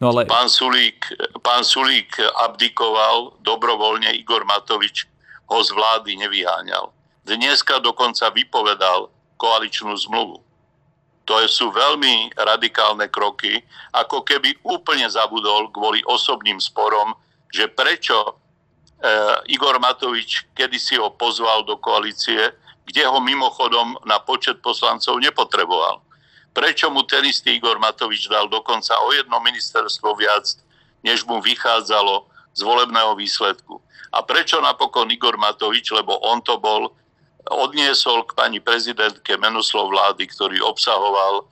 No 0.00 0.10
ale... 0.10 0.26
pán, 0.26 0.48
Sulík, 0.50 1.06
pán 1.44 1.62
Sulík 1.62 2.18
abdikoval 2.42 3.38
dobrovoľne, 3.44 4.10
Igor 4.18 4.42
Matovič 4.42 5.06
ho 5.46 5.58
z 5.62 5.70
vlády 5.70 6.16
nevyháňal. 6.16 6.90
Dneska 7.22 7.78
dokonca 7.78 8.32
vypovedal 8.34 9.12
koaličnú 9.38 9.94
zmluvu. 9.94 10.42
To 11.26 11.38
sú 11.46 11.70
veľmi 11.70 12.34
radikálne 12.34 13.06
kroky, 13.06 13.62
ako 13.94 14.26
keby 14.26 14.58
úplne 14.66 15.06
zabudol 15.06 15.70
kvôli 15.70 16.02
osobným 16.06 16.58
sporom, 16.58 17.14
že 17.52 17.70
prečo 17.70 18.16
e, 18.26 18.32
Igor 19.54 19.78
Matovič 19.78 20.50
kedysi 20.56 20.98
ho 20.98 21.14
pozval 21.14 21.62
do 21.62 21.78
koalície, 21.78 22.50
kde 22.82 23.02
ho 23.06 23.22
mimochodom 23.22 24.02
na 24.02 24.18
počet 24.18 24.58
poslancov 24.58 25.22
nepotreboval 25.22 26.02
prečo 26.52 26.92
mu 26.92 27.02
ten 27.08 27.24
istý 27.24 27.56
Igor 27.56 27.80
Matovič 27.80 28.28
dal 28.28 28.46
dokonca 28.46 28.92
o 29.00 29.12
jedno 29.12 29.40
ministerstvo 29.40 30.14
viac, 30.14 30.44
než 31.00 31.24
mu 31.24 31.40
vychádzalo 31.40 32.28
z 32.52 32.60
volebného 32.60 33.16
výsledku. 33.16 33.80
A 34.12 34.20
prečo 34.20 34.60
napokon 34.60 35.08
Igor 35.08 35.40
Matovič, 35.40 35.88
lebo 35.96 36.20
on 36.20 36.44
to 36.44 36.60
bol, 36.60 36.92
odniesol 37.50 38.22
k 38.28 38.36
pani 38.38 38.58
prezidentke 38.62 39.34
menoslov 39.40 39.90
vlády, 39.90 40.28
ktorý 40.30 40.62
obsahoval 40.62 41.46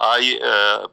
aj 0.00 0.22
e, 0.24 0.36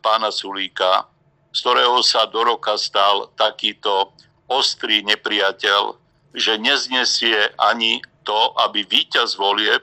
pána 0.03 0.29
Sulíka, 0.29 1.07
z 1.55 1.59
ktorého 1.63 2.03
sa 2.03 2.27
do 2.29 2.43
roka 2.43 2.75
stal 2.77 3.31
takýto 3.39 4.13
ostrý 4.51 5.01
nepriateľ, 5.07 5.95
že 6.37 6.59
neznesie 6.61 7.49
ani 7.57 8.03
to, 8.27 8.53
aby 8.61 8.83
víťaz 8.85 9.39
volieb 9.39 9.81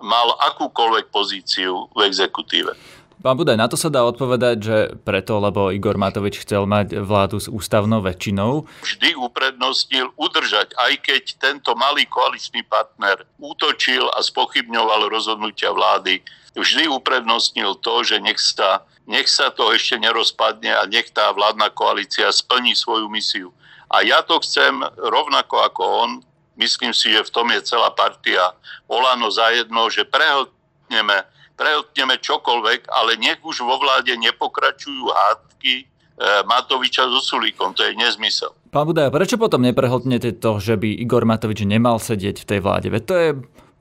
mal 0.00 0.36
akúkoľvek 0.52 1.12
pozíciu 1.12 1.88
v 1.92 2.08
exekutíve. 2.08 2.72
Pán 3.20 3.36
Budaj, 3.36 3.60
na 3.60 3.68
to 3.68 3.76
sa 3.76 3.92
dá 3.92 4.00
odpovedať, 4.08 4.56
že 4.64 4.76
preto, 5.04 5.36
lebo 5.44 5.68
Igor 5.68 6.00
Matovič 6.00 6.40
chcel 6.40 6.64
mať 6.64 7.04
vládu 7.04 7.36
s 7.36 7.52
ústavnou 7.52 8.00
väčšinou. 8.00 8.64
Vždy 8.80 9.12
uprednostnil 9.12 10.08
udržať, 10.16 10.72
aj 10.80 11.04
keď 11.04 11.36
tento 11.36 11.76
malý 11.76 12.08
koaličný 12.08 12.64
partner 12.64 13.28
útočil 13.36 14.08
a 14.16 14.24
spochybňoval 14.24 15.12
rozhodnutia 15.12 15.68
vlády, 15.68 16.24
vždy 16.56 16.88
uprednostnil 16.88 17.76
to, 17.84 18.00
že 18.08 18.24
nech 18.24 18.40
sa, 18.40 18.88
nech 19.04 19.28
sa 19.28 19.52
to 19.52 19.68
ešte 19.68 20.00
nerozpadne 20.00 20.72
a 20.72 20.88
nech 20.88 21.12
tá 21.12 21.28
vládna 21.36 21.68
koalícia 21.76 22.32
splní 22.32 22.72
svoju 22.72 23.12
misiu. 23.12 23.52
A 23.92 24.00
ja 24.00 24.24
to 24.24 24.40
chcem 24.40 24.80
rovnako 24.96 25.60
ako 25.60 25.82
on, 25.84 26.10
myslím 26.56 26.96
si, 26.96 27.12
že 27.12 27.28
v 27.28 27.34
tom 27.36 27.52
je 27.52 27.68
celá 27.68 27.92
partia 27.92 28.56
Olano 28.88 29.28
zajedno, 29.28 29.92
že 29.92 30.08
prehltneme, 30.08 31.28
prehltneme 31.60 32.16
čokoľvek, 32.16 32.88
ale 32.88 33.20
nech 33.20 33.44
už 33.44 33.60
vo 33.60 33.76
vláde 33.76 34.16
nepokračujú 34.16 35.12
hádky, 35.12 35.90
Matoviča 36.20 37.08
so 37.08 37.20
Sulíkom. 37.20 37.72
To 37.72 37.80
je 37.80 37.96
nezmysel. 37.96 38.52
Pán 38.68 38.84
Budaj, 38.84 39.08
prečo 39.08 39.40
potom 39.40 39.64
neprehodnete 39.64 40.36
to, 40.36 40.60
že 40.60 40.76
by 40.76 41.00
Igor 41.00 41.24
Matovič 41.24 41.64
nemal 41.64 41.96
sedieť 41.96 42.44
v 42.44 42.48
tej 42.48 42.60
vláde? 42.60 42.92
Veď 42.92 43.02
to 43.08 43.14
je 43.16 43.28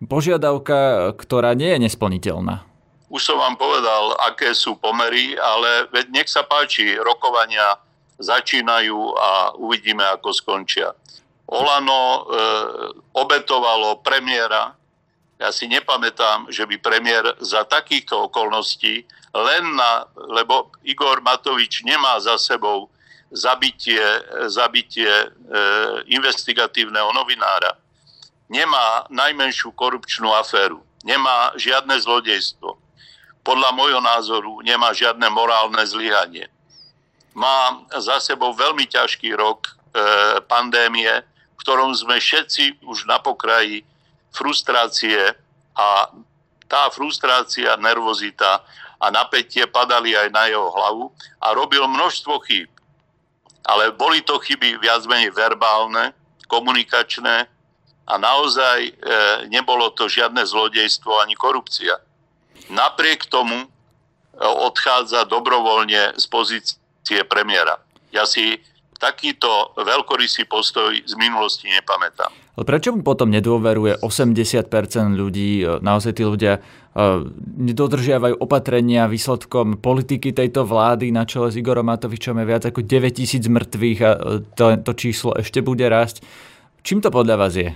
požiadavka, 0.07 1.11
ktorá 1.19 1.51
nie 1.53 1.75
je 1.75 1.83
nesplniteľná. 1.83 2.63
Už 3.11 3.21
som 3.25 3.41
vám 3.41 3.59
povedal, 3.59 4.15
aké 4.31 4.55
sú 4.55 4.79
pomery, 4.79 5.35
ale 5.35 5.89
veď 5.91 6.05
nech 6.13 6.29
sa 6.31 6.45
páči, 6.45 6.95
rokovania 6.95 7.75
začínajú 8.21 8.99
a 9.17 9.29
uvidíme, 9.59 10.05
ako 10.15 10.29
skončia. 10.31 10.93
Olano 11.49 11.99
e, 11.99 12.19
obetovalo 13.17 13.99
premiéra. 14.05 14.78
Ja 15.39 15.55
si 15.55 15.71
nepamätám, 15.71 16.51
že 16.51 16.67
by 16.67 16.75
premiér 16.83 17.23
za 17.39 17.63
takýchto 17.63 18.27
okolností 18.27 19.07
len 19.31 19.63
na, 19.71 20.03
lebo 20.35 20.67
Igor 20.83 21.23
Matovič 21.23 21.87
nemá 21.87 22.19
za 22.19 22.35
sebou 22.35 22.91
zabitie, 23.31 24.03
zabitie 24.51 25.07
e, 25.07 25.27
investigatívneho 26.11 27.15
novinára. 27.15 27.71
Nemá 28.51 29.07
najmenšiu 29.07 29.71
korupčnú 29.79 30.35
aféru. 30.35 30.83
Nemá 31.07 31.55
žiadne 31.55 31.95
zlodejstvo. 31.95 32.75
Podľa 33.39 33.69
môjho 33.71 34.01
názoru 34.03 34.59
nemá 34.59 34.91
žiadne 34.91 35.29
morálne 35.31 35.79
zlyhanie. 35.87 36.51
Má 37.31 37.79
za 37.95 38.19
sebou 38.19 38.51
veľmi 38.51 38.83
ťažký 38.91 39.39
rok 39.39 39.71
e, 39.71 39.71
pandémie, 40.51 41.23
v 41.55 41.59
ktorom 41.63 41.95
sme 41.95 42.19
všetci 42.19 42.83
už 42.83 43.07
na 43.07 43.23
pokraji 43.23 43.87
frustrácie 44.33 45.35
a 45.75 46.09
tá 46.69 46.89
frustrácia, 46.93 47.73
nervozita 47.81 48.61
a 49.01 49.05
napätie 49.09 49.65
padali 49.65 50.13
aj 50.13 50.29
na 50.29 50.45
jeho 50.45 50.69
hlavu 50.69 51.09
a 51.41 51.55
robil 51.55 51.81
množstvo 51.87 52.35
chýb. 52.45 52.69
Ale 53.65 53.91
boli 53.95 54.21
to 54.21 54.37
chyby 54.37 54.77
viac 54.77 55.05
menej 55.09 55.33
verbálne, 55.33 56.13
komunikačné 56.49 57.45
a 58.09 58.13
naozaj 58.17 58.79
e, 58.89 58.91
nebolo 59.53 59.93
to 59.93 60.09
žiadne 60.09 60.41
zlodejstvo 60.41 61.21
ani 61.21 61.37
korupcia. 61.37 62.01
Napriek 62.73 63.29
tomu 63.29 63.65
e, 63.65 63.67
odchádza 64.41 65.29
dobrovoľne 65.29 66.17
z 66.17 66.25
pozície 66.25 67.21
premiéra. 67.29 67.77
Ja 68.09 68.25
si 68.25 68.57
takýto 68.97 69.77
veľkorysý 69.77 70.49
postoj 70.49 70.91
z 70.91 71.13
minulosti 71.15 71.69
nepamätám. 71.69 72.33
Ale 72.59 72.67
prečo 72.67 72.91
mu 72.91 73.07
potom 73.07 73.31
nedôveruje 73.31 74.03
80% 74.03 74.67
ľudí? 75.15 75.63
E, 75.63 75.79
naozaj 75.79 76.19
tí 76.19 76.27
ľudia 76.27 76.59
e, 76.59 76.61
nedodržiavajú 77.55 78.35
opatrenia 78.35 79.07
výsledkom 79.07 79.79
politiky 79.79 80.35
tejto 80.35 80.67
vlády 80.67 81.07
na 81.15 81.23
čele 81.23 81.47
s 81.47 81.55
Igorom 81.55 81.87
Matovičom 81.87 82.35
je 82.35 82.43
viac 82.43 82.67
ako 82.67 82.83
9000 82.83 83.47
mŕtvych 83.47 83.99
a 84.03 84.11
e, 84.11 84.19
to, 84.59 84.75
to 84.75 84.91
číslo 84.91 85.31
ešte 85.39 85.63
bude 85.63 85.87
rásť. 85.87 86.19
Čím 86.83 86.99
to 86.99 87.07
podľa 87.15 87.35
vás 87.39 87.55
je? 87.55 87.71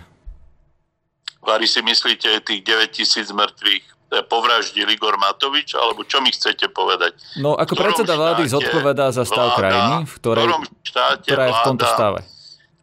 Vári 1.48 1.63
si 1.63 1.80
myslíte 1.80 2.44
tých 2.44 2.68
9000 2.68 3.32
mŕtvych 3.32 3.84
povraždil 4.28 4.92
Igor 4.92 5.16
Matovič, 5.16 5.80
alebo 5.80 6.04
čo 6.04 6.20
mi 6.20 6.36
chcete 6.36 6.68
povedať? 6.75 7.40
No 7.40 7.56
ako 7.56 7.72
predseda 7.80 8.20
vlády 8.20 8.52
zodpovedá 8.52 9.16
za 9.16 9.24
stav 9.24 9.56
vláda, 9.56 9.60
krajiny, 9.63 9.96
v 10.04 10.13
ktorej, 10.20 10.46
v 10.52 11.24
ktorá 11.24 11.44
je 11.48 11.54
v 11.56 11.63
tomto 11.72 11.88
stave. 11.88 12.33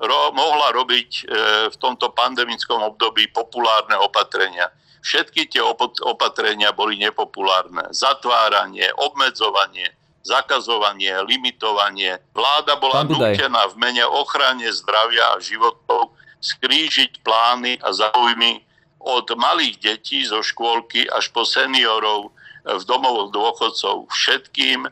Ro, 0.01 0.33
mohla 0.33 0.73
robiť 0.73 1.11
e, 1.13 1.23
v 1.69 1.77
tomto 1.77 2.09
pandemickom 2.17 2.81
období 2.81 3.29
populárne 3.37 4.01
opatrenia. 4.01 4.73
Všetky 5.05 5.49
tie 5.53 5.61
opatrenia 6.05 6.73
boli 6.73 6.97
nepopulárne. 6.97 7.89
Zatváranie, 7.93 8.89
obmedzovanie, 8.97 9.93
zakazovanie, 10.25 11.25
limitovanie. 11.25 12.21
Vláda 12.33 12.77
bola 12.77 13.05
nutená 13.05 13.69
v 13.73 13.77
mene 13.81 14.05
ochrane 14.05 14.69
zdravia 14.73 15.37
a 15.37 15.41
životov 15.41 16.17
skrížiť 16.41 17.21
plány 17.21 17.81
a 17.85 17.93
záujmy 17.93 18.65
od 19.01 19.29
malých 19.37 19.81
detí 19.81 20.25
zo 20.25 20.45
škôlky 20.45 21.09
až 21.09 21.33
po 21.33 21.45
seniorov 21.49 22.33
v 22.65 22.83
domovoch 22.85 23.33
dôchodcov. 23.33 24.13
Všetkým 24.13 24.89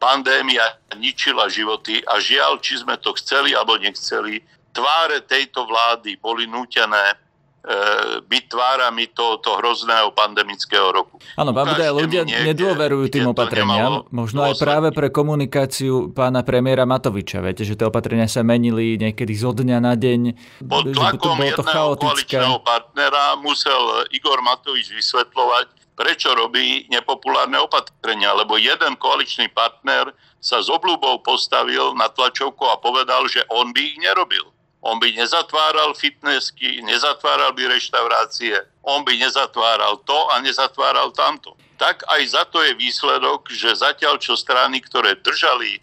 pandémia 0.00 0.80
ničila 0.96 1.52
životy 1.52 2.00
a 2.08 2.16
žiaľ, 2.18 2.58
či 2.64 2.80
sme 2.80 2.96
to 2.96 3.12
chceli 3.20 3.52
alebo 3.52 3.76
nechceli, 3.76 4.40
tváre 4.72 5.20
tejto 5.28 5.68
vlády 5.68 6.16
boli 6.16 6.48
nútené 6.48 7.20
E, 7.60 7.76
byť 8.24 8.44
tvárami 8.48 9.12
tohoto 9.12 9.60
hrozného 9.60 10.16
pandemického 10.16 10.96
roku. 10.96 11.20
Áno, 11.36 11.52
pán 11.52 11.76
Budaj, 11.76 11.92
ľudia 11.92 12.24
niekde, 12.24 12.56
nedôverujú 12.56 13.12
tým 13.12 13.36
opatreniam, 13.36 14.00
možno 14.08 14.48
aj 14.48 14.56
práve 14.56 14.88
pre 14.96 15.12
komunikáciu 15.12 16.08
pána 16.16 16.40
premiéra 16.40 16.88
Matoviča. 16.88 17.44
Viete, 17.44 17.68
že 17.68 17.76
tie 17.76 17.84
opatrenia 17.84 18.32
sa 18.32 18.40
menili 18.40 18.96
niekedy 18.96 19.36
zo 19.36 19.52
dňa 19.52 19.76
na 19.76 19.92
deň. 19.92 20.20
Pod 20.64 20.88
tlakom 20.88 21.36
to 21.36 21.52
jedného 21.52 21.68
chaotické. 21.68 22.40
koaličného 22.40 22.58
partnera 22.64 23.36
musel 23.44 24.08
Igor 24.08 24.40
Matovič 24.40 24.96
vysvetľovať, 24.96 25.79
prečo 26.00 26.32
robí 26.32 26.88
nepopulárne 26.88 27.60
opatrenia, 27.60 28.32
lebo 28.32 28.56
jeden 28.56 28.96
koaličný 28.96 29.52
partner 29.52 30.08
sa 30.40 30.64
s 30.64 30.72
obľúbou 30.72 31.20
postavil 31.20 31.92
na 31.92 32.08
tlačovku 32.08 32.64
a 32.64 32.80
povedal, 32.80 33.28
že 33.28 33.44
on 33.52 33.76
by 33.76 33.80
ich 33.84 34.00
nerobil. 34.00 34.48
On 34.80 34.96
by 34.96 35.12
nezatváral 35.12 35.92
fitnessky, 35.92 36.80
nezatváral 36.80 37.52
by 37.52 37.68
reštaurácie, 37.68 38.56
on 38.88 39.04
by 39.04 39.12
nezatváral 39.20 40.00
to 40.08 40.16
a 40.32 40.40
nezatváral 40.40 41.12
tamto. 41.12 41.52
Tak 41.76 42.00
aj 42.08 42.22
za 42.32 42.48
to 42.48 42.64
je 42.64 42.72
výsledok, 42.80 43.52
že 43.52 43.76
zatiaľ 43.76 44.16
čo 44.16 44.40
strany, 44.40 44.80
ktoré 44.80 45.20
držali 45.20 45.76
e, 45.76 45.80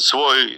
svoj, 0.00 0.38
e, 0.40 0.52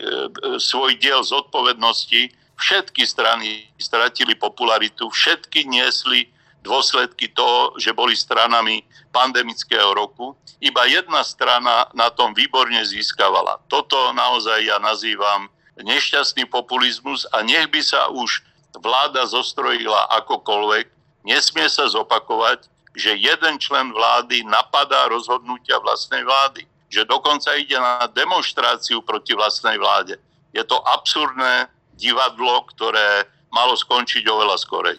svoj 0.62 0.94
diel 1.02 1.26
zodpovednosti, 1.26 2.30
všetky 2.54 3.02
strany 3.02 3.66
stratili 3.82 4.38
popularitu, 4.38 5.10
všetky 5.10 5.66
niesli 5.66 6.30
dôsledky 6.66 7.30
toho, 7.30 7.78
že 7.78 7.94
boli 7.94 8.18
stranami 8.18 8.82
pandemického 9.14 9.94
roku. 9.94 10.34
Iba 10.58 10.90
jedna 10.90 11.22
strana 11.22 11.86
na 11.94 12.10
tom 12.10 12.34
výborne 12.34 12.82
získavala. 12.82 13.62
Toto 13.70 14.10
naozaj 14.10 14.66
ja 14.66 14.82
nazývam 14.82 15.46
nešťastný 15.78 16.50
populizmus 16.50 17.24
a 17.30 17.46
nech 17.46 17.70
by 17.70 17.80
sa 17.80 18.10
už 18.10 18.42
vláda 18.82 19.24
zostrojila 19.24 20.10
akokoľvek, 20.20 20.84
nesmie 21.24 21.68
sa 21.70 21.88
zopakovať, 21.88 22.68
že 22.96 23.12
jeden 23.12 23.60
člen 23.60 23.92
vlády 23.92 24.40
napadá 24.48 25.08
rozhodnutia 25.12 25.76
vlastnej 25.84 26.24
vlády. 26.24 26.64
Že 26.88 27.04
dokonca 27.12 27.52
ide 27.58 27.76
na 27.76 28.08
demonstráciu 28.08 29.04
proti 29.04 29.36
vlastnej 29.36 29.76
vláde. 29.76 30.16
Je 30.56 30.64
to 30.64 30.80
absurdné 30.80 31.68
divadlo, 31.92 32.64
ktoré 32.72 33.28
malo 33.52 33.76
skončiť 33.76 34.24
oveľa 34.24 34.56
skorej. 34.56 34.96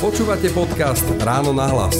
Počúvate 0.00 0.48
podcast 0.56 1.04
Ráno 1.20 1.52
na 1.52 1.68
hlas. 1.68 1.92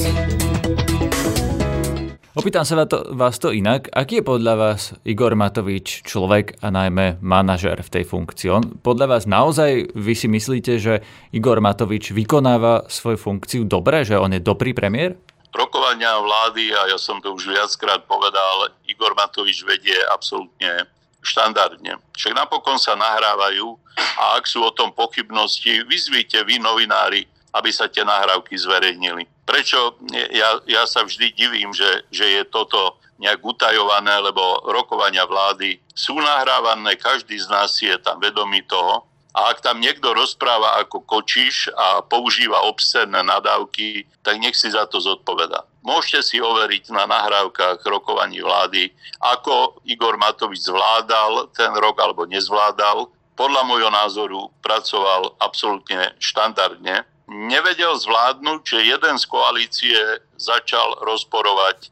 Opýtam 2.33 2.65
sa 2.65 2.89
vás 3.13 3.37
to 3.37 3.53
inak. 3.53 3.93
Aký 3.93 4.19
je 4.19 4.25
podľa 4.25 4.55
vás 4.57 4.97
Igor 5.05 5.37
Matovič 5.37 6.09
človek 6.09 6.57
a 6.65 6.73
najmä 6.73 7.21
manažer 7.21 7.77
v 7.85 7.93
tej 8.01 8.05
funkcii? 8.09 8.49
On, 8.49 8.65
podľa 8.81 9.05
vás 9.05 9.29
naozaj 9.29 9.93
vy 9.93 10.17
si 10.17 10.33
myslíte, 10.33 10.81
že 10.81 11.05
Igor 11.37 11.61
Matovič 11.61 12.17
vykonáva 12.17 12.89
svoju 12.89 13.21
funkciu 13.21 13.69
dobre, 13.69 14.01
že 14.09 14.17
on 14.17 14.33
je 14.33 14.41
dobrý 14.41 14.73
premiér? 14.73 15.21
Rokovania 15.53 16.17
vlády, 16.25 16.73
a 16.73 16.89
ja 16.89 16.97
som 16.97 17.21
to 17.21 17.37
už 17.37 17.53
viackrát 17.53 18.09
povedal, 18.09 18.73
Igor 18.89 19.13
Matovič 19.13 19.61
vedie 19.69 20.01
absolútne 20.09 20.89
štandardne. 21.21 22.01
Však 22.17 22.33
napokon 22.33 22.81
sa 22.81 22.97
nahrávajú 22.97 23.77
a 24.17 24.41
ak 24.41 24.49
sú 24.49 24.65
o 24.65 24.73
tom 24.73 24.89
pochybnosti, 24.97 25.85
vyzvíte 25.85 26.41
vy 26.49 26.57
novinári, 26.57 27.29
aby 27.51 27.71
sa 27.75 27.91
tie 27.91 28.07
nahrávky 28.07 28.55
zverejnili 28.55 29.27
prečo 29.51 29.99
ja, 30.31 30.63
ja 30.71 30.87
sa 30.87 31.03
vždy 31.03 31.35
divím, 31.35 31.75
že, 31.75 32.07
že 32.15 32.23
je 32.39 32.43
toto 32.47 33.03
nejak 33.19 33.43
utajované, 33.43 34.23
lebo 34.23 34.63
rokovania 34.71 35.27
vlády 35.27 35.83
sú 35.91 36.15
nahrávané, 36.23 36.95
každý 36.95 37.35
z 37.35 37.51
nás 37.51 37.75
je 37.83 37.93
tam 37.99 38.23
vedomý 38.23 38.63
toho. 38.71 39.05
A 39.31 39.51
ak 39.51 39.63
tam 39.63 39.79
niekto 39.79 40.11
rozpráva 40.11 40.79
ako 40.83 41.07
kočiš 41.07 41.71
a 41.71 42.03
používa 42.03 42.67
obscenné 42.67 43.23
nadávky, 43.23 44.07
tak 44.27 44.39
nech 44.43 44.59
si 44.59 44.71
za 44.71 44.87
to 44.91 44.99
zodpoveda. 44.99 45.67
Môžete 45.87 46.35
si 46.35 46.37
overiť 46.43 46.91
na 46.91 47.07
nahrávkach 47.07 47.83
rokovaní 47.87 48.43
vlády, 48.43 48.91
ako 49.23 49.83
Igor 49.87 50.19
Matovič 50.19 50.67
zvládal 50.67 51.51
ten 51.55 51.71
rok 51.79 52.03
alebo 52.03 52.27
nezvládal. 52.27 53.07
Podľa 53.39 53.63
môjho 53.65 53.91
názoru 53.95 54.51
pracoval 54.61 55.39
absolútne 55.39 56.11
štandardne 56.19 57.07
nevedel 57.31 57.95
zvládnuť, 57.95 58.61
že 58.67 58.91
jeden 58.91 59.15
z 59.15 59.25
koalície 59.31 59.99
začal 60.35 60.99
rozporovať 61.07 61.79
e, 61.87 61.89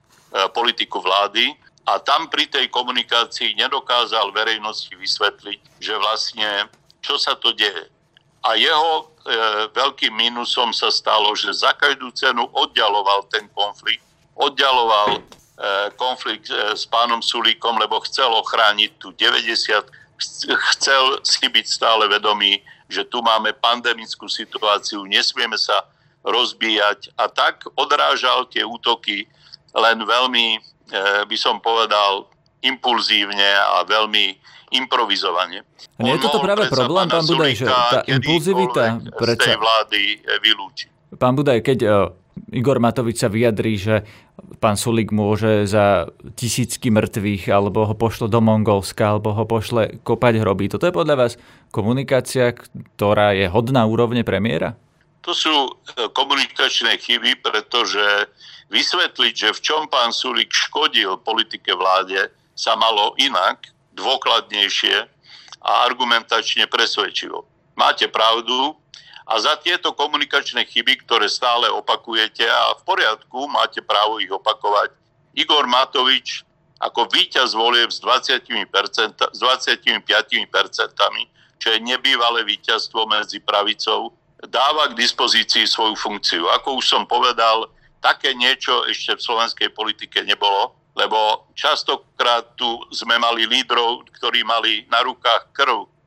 politiku 0.51 0.99
vlády 0.99 1.55
a 1.87 2.03
tam 2.03 2.27
pri 2.27 2.51
tej 2.51 2.67
komunikácii 2.69 3.55
nedokázal 3.55 4.35
verejnosti 4.35 4.91
vysvetliť, 4.91 5.61
že 5.79 5.95
vlastne 5.95 6.67
čo 6.99 7.15
sa 7.17 7.39
to 7.39 7.55
deje. 7.55 7.87
A 8.43 8.59
jeho 8.59 8.93
e, 8.99 9.05
veľkým 9.71 10.11
mínusom 10.11 10.75
sa 10.75 10.91
stalo, 10.91 11.31
že 11.39 11.55
za 11.55 11.71
každú 11.79 12.11
cenu 12.19 12.43
oddialoval 12.51 13.31
ten 13.31 13.47
konflikt, 13.55 14.03
oddialoval 14.35 15.23
konflikt 15.99 16.55
s 16.55 16.87
pánom 16.87 17.19
Sulíkom, 17.19 17.83
lebo 17.83 17.99
chcel 18.07 18.31
ochrániť 18.31 18.91
tu 19.03 19.11
90, 19.11 19.91
chcel 20.71 21.03
byť 21.27 21.67
stále 21.67 22.07
vedomý, 22.07 22.63
že 22.89 23.05
tu 23.05 23.21
máme 23.21 23.53
pandemickú 23.53 24.27
situáciu, 24.27 25.05
nesmieme 25.05 25.61
sa 25.61 25.85
rozbíjať 26.25 27.15
a 27.21 27.29
tak 27.29 27.69
odrážal 27.79 28.49
tie 28.49 28.65
útoky 28.65 29.29
len 29.77 30.03
veľmi, 30.03 30.59
by 31.29 31.37
som 31.39 31.61
povedal, 31.61 32.27
impulzívne 32.65 33.55
a 33.55 33.87
veľmi 33.87 34.35
improvizovanie. 34.75 35.63
A 35.97 36.01
nie 36.03 36.19
je 36.19 36.25
toto 36.27 36.43
práve 36.43 36.69
problém, 36.69 37.07
pán 37.09 37.25
Budaj, 37.25 37.53
že 37.55 37.65
tá 37.69 38.03
impulzivita 38.05 39.01
z 39.05 39.37
tej 39.41 39.57
vlády 39.57 40.01
vylúči. 40.43 40.89
Pán 41.17 41.39
Budaj, 41.39 41.65
keď 41.65 41.79
Igor 42.53 42.77
Matovič 42.83 43.21
sa 43.21 43.33
vyjadrí, 43.33 43.81
že 43.81 44.05
pán 44.57 44.81
Sulik 44.81 45.13
môže 45.13 45.69
za 45.69 46.09
tisícky 46.35 46.89
mŕtvych 46.89 47.53
alebo 47.53 47.85
ho 47.85 47.93
pošle 47.93 48.33
do 48.33 48.41
Mongolska 48.41 49.17
alebo 49.17 49.37
ho 49.37 49.45
pošle 49.45 50.01
kopať 50.01 50.41
hroby. 50.41 50.73
Toto 50.73 50.89
je 50.89 50.97
podľa 50.97 51.17
vás 51.21 51.33
komunikácia, 51.69 52.57
ktorá 52.97 53.37
je 53.37 53.45
hodná 53.53 53.85
úrovne 53.85 54.25
premiéra? 54.25 54.81
To 55.29 55.37
sú 55.37 55.53
e, 55.53 55.71
komunikačné 56.17 56.97
chyby, 56.97 57.45
pretože 57.45 58.33
vysvetliť, 58.73 59.35
že 59.37 59.49
v 59.53 59.61
čom 59.61 59.83
pán 59.93 60.15
Sulik 60.17 60.49
škodil 60.49 61.21
politike 61.21 61.77
vláde, 61.77 62.33
sa 62.59 62.75
malo 62.75 63.15
inak, 63.21 63.71
dôkladnejšie 63.95 64.97
a 65.63 65.71
argumentačne 65.87 66.67
presvedčivo. 66.67 67.47
Máte 67.79 68.11
pravdu, 68.11 68.75
a 69.29 69.35
za 69.37 69.61
tieto 69.61 69.93
komunikačné 69.93 70.65
chyby, 70.65 71.05
ktoré 71.05 71.29
stále 71.29 71.69
opakujete 71.69 72.49
a 72.49 72.73
v 72.81 72.83
poriadku, 72.89 73.45
máte 73.45 73.85
právo 73.85 74.25
ich 74.25 74.33
opakovať, 74.33 74.97
Igor 75.37 75.69
Matovič 75.69 76.49
ako 76.81 77.11
víťaz 77.13 77.53
volieb 77.53 77.93
s, 77.93 78.01
20%, 78.01 78.49
s 79.21 79.39
25%, 79.39 80.09
čo 81.59 81.69
je 81.75 81.79
nebývalé 81.83 82.41
víťazstvo 82.47 83.05
medzi 83.05 83.43
pravicou, 83.43 84.15
dáva 84.47 84.89
k 84.89 84.99
dispozícii 84.99 85.67
svoju 85.67 85.99
funkciu. 85.99 86.47
Ako 86.63 86.79
už 86.79 86.87
som 86.87 87.05
povedal, 87.05 87.67
také 87.99 88.33
niečo 88.33 88.87
ešte 88.87 89.19
v 89.19 89.25
slovenskej 89.27 89.69
politike 89.75 90.23
nebolo, 90.23 90.79
lebo 90.95 91.51
častokrát 91.59 92.55
tu 92.55 92.79
sme 92.95 93.19
mali 93.19 93.45
lídrov, 93.45 94.07
ktorí 94.15 94.47
mali 94.47 94.87
na 94.87 95.03
rukách 95.03 95.51
krv 95.51 95.98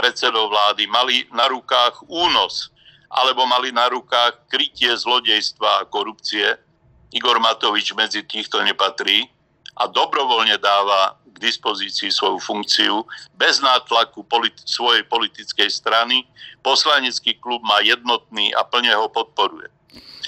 predsedov 0.00 0.48
vlády, 0.48 0.88
mali 0.88 1.28
na 1.36 1.44
rukách 1.52 2.08
únos 2.08 2.72
alebo 3.12 3.44
mali 3.44 3.68
na 3.68 3.92
rukách 3.92 4.48
krytie 4.48 4.96
zlodejstva 4.96 5.84
a 5.84 5.86
korupcie. 5.86 6.56
Igor 7.12 7.36
Matovič 7.42 7.92
medzi 7.92 8.24
týchto 8.24 8.64
nepatrí 8.64 9.28
a 9.76 9.84
dobrovoľne 9.90 10.56
dáva 10.56 11.20
k 11.26 11.36
dispozícii 11.42 12.08
svoju 12.08 12.38
funkciu 12.40 13.02
bez 13.34 13.58
nátlaku 13.60 14.24
politi- 14.24 14.62
svojej 14.64 15.04
politickej 15.04 15.68
strany. 15.68 16.24
Poslanecký 16.62 17.36
klub 17.36 17.60
má 17.66 17.82
jednotný 17.82 18.54
a 18.54 18.62
plne 18.64 18.94
ho 18.94 19.10
podporuje. 19.10 19.68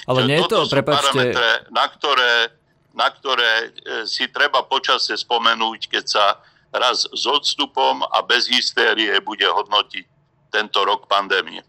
Ale 0.03 0.27
nie 0.27 0.43
je 0.43 0.51
to, 0.51 0.67
prepačte... 0.67 1.31
na 1.71 1.85
ktoré, 1.87 2.51
na 2.91 3.07
ktoré 3.07 3.51
e, 3.63 3.67
si 4.03 4.27
treba 4.27 4.67
počase 4.67 5.15
spomenúť, 5.15 5.87
keď 5.87 6.03
sa 6.03 6.25
raz 6.73 7.05
s 7.05 7.23
odstupom 7.29 8.01
a 8.03 8.25
bez 8.25 8.49
hystérie 8.49 9.13
bude 9.21 9.45
hodnotiť 9.45 10.05
tento 10.49 10.81
rok 10.85 11.05
pandémie. 11.05 11.61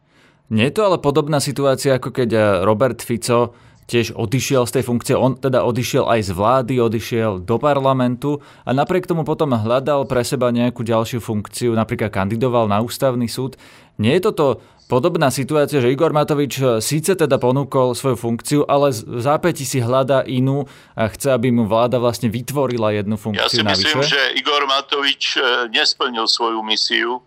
Nie 0.52 0.68
je 0.68 0.76
to 0.76 0.82
ale 0.84 0.98
podobná 1.00 1.40
situácia, 1.40 1.96
ako 1.96 2.12
keď 2.12 2.30
eh, 2.32 2.42
Robert 2.64 3.00
Fico 3.00 3.56
tiež 3.84 4.16
odišiel 4.16 4.64
z 4.64 4.80
tej 4.80 4.84
funkcie. 4.84 5.14
On 5.16 5.36
teda 5.36 5.60
odišiel 5.64 6.08
aj 6.08 6.20
z 6.24 6.30
vlády, 6.32 6.74
odišiel 6.80 7.44
do 7.44 7.56
parlamentu 7.60 8.40
a 8.64 8.72
napriek 8.72 9.04
tomu 9.04 9.28
potom 9.28 9.52
hľadal 9.52 10.08
pre 10.08 10.24
seba 10.24 10.48
nejakú 10.48 10.80
ďalšiu 10.80 11.20
funkciu, 11.20 11.76
napríklad 11.76 12.08
kandidoval 12.08 12.64
na 12.64 12.80
ústavný 12.80 13.28
súd. 13.28 13.60
Nie 14.00 14.18
je 14.18 14.32
toto 14.32 14.64
podobná 14.86 15.32
situácia, 15.32 15.80
že 15.80 15.90
Igor 15.90 16.12
Matovič 16.12 16.54
eh, 16.60 16.66
síce 16.78 17.16
teda 17.16 17.40
ponúkol 17.40 17.96
svoju 17.96 18.16
funkciu, 18.16 18.60
ale 18.68 18.92
v 18.92 19.20
zápäti 19.20 19.64
si 19.64 19.80
hľadá 19.80 20.22
inú 20.28 20.68
a 20.94 21.08
chce, 21.08 21.32
aby 21.32 21.50
mu 21.50 21.64
vláda 21.64 21.96
vlastne 21.98 22.28
vytvorila 22.28 22.94
jednu 22.94 23.16
funkciu 23.16 23.44
Ja 23.44 23.50
si 23.50 23.64
myslím, 23.64 24.04
navyše? 24.04 24.14
že 24.14 24.22
Igor 24.38 24.62
Matovič 24.68 25.24
eh, 25.36 25.42
nesplnil 25.72 26.28
svoju 26.28 26.60
misiu. 26.62 27.20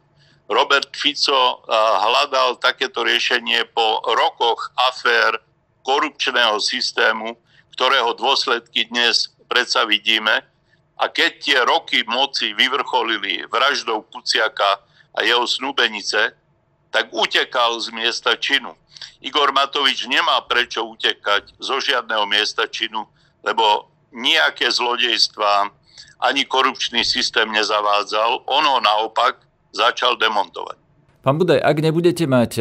Robert 0.47 0.93
Fico 0.95 1.35
eh, 1.35 1.73
hľadal 1.77 2.61
takéto 2.61 3.03
riešenie 3.03 3.67
po 3.73 3.99
rokoch 4.05 4.71
afér 4.77 5.41
korupčného 5.83 6.59
systému, 6.59 7.35
ktorého 7.75 8.11
dôsledky 8.15 8.91
dnes 8.91 9.31
predsa 9.47 9.87
vidíme. 9.87 10.43
A 10.97 11.13
keď 11.13 11.31
tie 11.39 11.59
roky 11.61 12.01
moci 12.09 12.57
vyvrcholili 12.57 13.45
vraždou 13.47 14.01
Kuciaka 14.09 14.81
a 15.13 15.21
jeho 15.21 15.45
snúbenice, 15.45 16.33
tak 16.91 17.11
utekal 17.11 17.79
z 17.79 17.91
miesta 17.93 18.35
činu. 18.35 18.73
Igor 19.21 19.53
Matovič 19.53 20.05
nemá 20.05 20.41
prečo 20.45 20.85
utekať 20.85 21.57
zo 21.57 21.81
žiadneho 21.81 22.25
miesta 22.29 22.69
činu, 22.69 23.05
lebo 23.41 23.89
nejaké 24.13 24.69
zlodejstva 24.69 25.69
ani 26.21 26.45
korupčný 26.45 27.05
systém 27.05 27.49
nezavádzal. 27.53 28.45
On 28.49 28.63
ho 28.65 28.79
naopak 28.81 29.37
začal 29.73 30.17
demontovať. 30.17 30.77
Pán 31.21 31.37
Budaj, 31.37 31.59
ak 31.61 31.77
nebudete 31.83 32.25
mať 32.25 32.51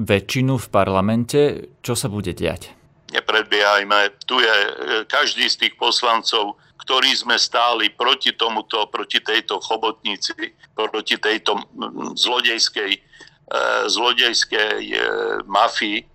väčšinu 0.00 0.56
v 0.56 0.66
parlamente, 0.72 1.40
čo 1.84 1.92
sa 1.92 2.08
bude 2.08 2.32
diať? 2.32 2.72
Nepredbiehajme. 3.10 4.22
Tu 4.22 4.38
je 4.38 4.54
e, 4.54 4.70
každý 5.10 5.50
z 5.50 5.66
tých 5.66 5.74
poslancov, 5.74 6.56
ktorí 6.86 7.10
sme 7.12 7.36
stáli 7.36 7.90
proti 7.90 8.32
tomuto, 8.38 8.86
proti 8.86 9.18
tejto 9.18 9.58
chobotnici, 9.58 10.54
proti 10.72 11.18
tejto 11.18 11.58
zlodejskej 12.14 13.02
zlodejskej 13.86 14.94
mafii. 15.50 16.06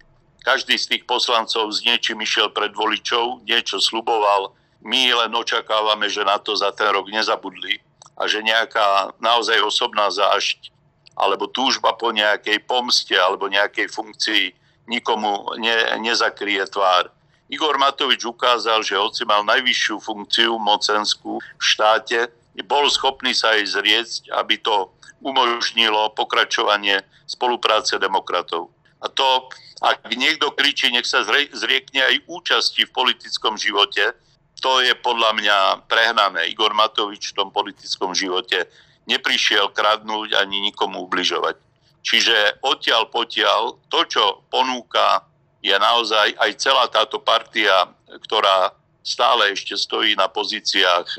Každý 0.45 0.77
z 0.77 0.85
tých 0.95 1.03
poslancov 1.09 1.73
s 1.73 1.81
niečím 1.83 2.21
išiel 2.21 2.53
pred 2.53 2.71
voličov, 2.71 3.43
niečo 3.43 3.81
sluboval. 3.81 4.53
My 4.85 5.09
len 5.11 5.33
očakávame, 5.33 6.05
že 6.07 6.21
na 6.21 6.37
to 6.37 6.53
za 6.53 6.69
ten 6.71 6.93
rok 6.93 7.09
nezabudli 7.09 7.81
a 8.15 8.29
že 8.29 8.45
nejaká 8.45 9.17
naozaj 9.19 9.59
osobná 9.65 10.07
zášť 10.07 10.71
alebo 11.15 11.47
túžba 11.49 11.95
po 11.95 12.11
nejakej 12.11 12.63
pomste 12.67 13.15
alebo 13.15 13.47
nejakej 13.47 13.87
funkcii 13.89 14.45
nikomu 14.85 15.57
ne, 15.57 15.97
nezakrie 15.99 16.61
tvár. 16.69 17.09
Igor 17.49 17.77
Matovič 17.77 18.25
ukázal, 18.25 18.81
že 18.81 18.97
hoci 18.97 19.25
mal 19.25 19.45
najvyššiu 19.45 19.95
funkciu 20.01 20.57
mocenskú 20.57 21.37
v 21.41 21.63
štáte, 21.63 22.29
bol 22.63 22.87
schopný 22.87 23.35
sa 23.35 23.59
aj 23.59 23.63
zrieť, 23.67 24.09
aby 24.31 24.55
to 24.61 24.95
umožnilo 25.19 26.13
pokračovanie 26.15 27.03
spolupráce 27.27 27.99
demokratov. 27.99 28.71
A 29.03 29.11
to, 29.11 29.51
ak 29.83 30.07
niekto 30.13 30.55
kričí, 30.55 30.87
nech 30.87 31.09
sa 31.09 31.25
zriekne 31.51 32.01
aj 32.05 32.15
účasti 32.31 32.87
v 32.87 32.95
politickom 32.95 33.59
živote, 33.59 34.15
to 34.63 34.79
je 34.79 34.95
podľa 34.95 35.35
mňa 35.35 35.57
prehnané. 35.91 36.47
Igor 36.47 36.71
Matovič 36.71 37.35
v 37.35 37.37
tom 37.43 37.49
politickom 37.51 38.15
živote 38.15 38.71
neprišiel 39.05 39.75
kradnúť 39.75 40.39
ani 40.39 40.63
nikomu 40.63 41.05
ubližovať. 41.05 41.59
Čiže 42.05 42.61
odtiaľ 42.61 43.09
potiaľ, 43.09 43.81
to, 43.89 43.99
čo 44.05 44.45
ponúka, 44.53 45.25
je 45.65 45.73
naozaj 45.73 46.37
aj 46.37 46.51
celá 46.61 46.85
táto 46.87 47.17
partia, 47.17 47.89
ktorá 48.29 48.69
stále 49.01 49.53
ešte 49.53 49.73
stojí 49.73 50.13
na 50.13 50.29
pozíciách 50.29 51.07
e, 51.09 51.17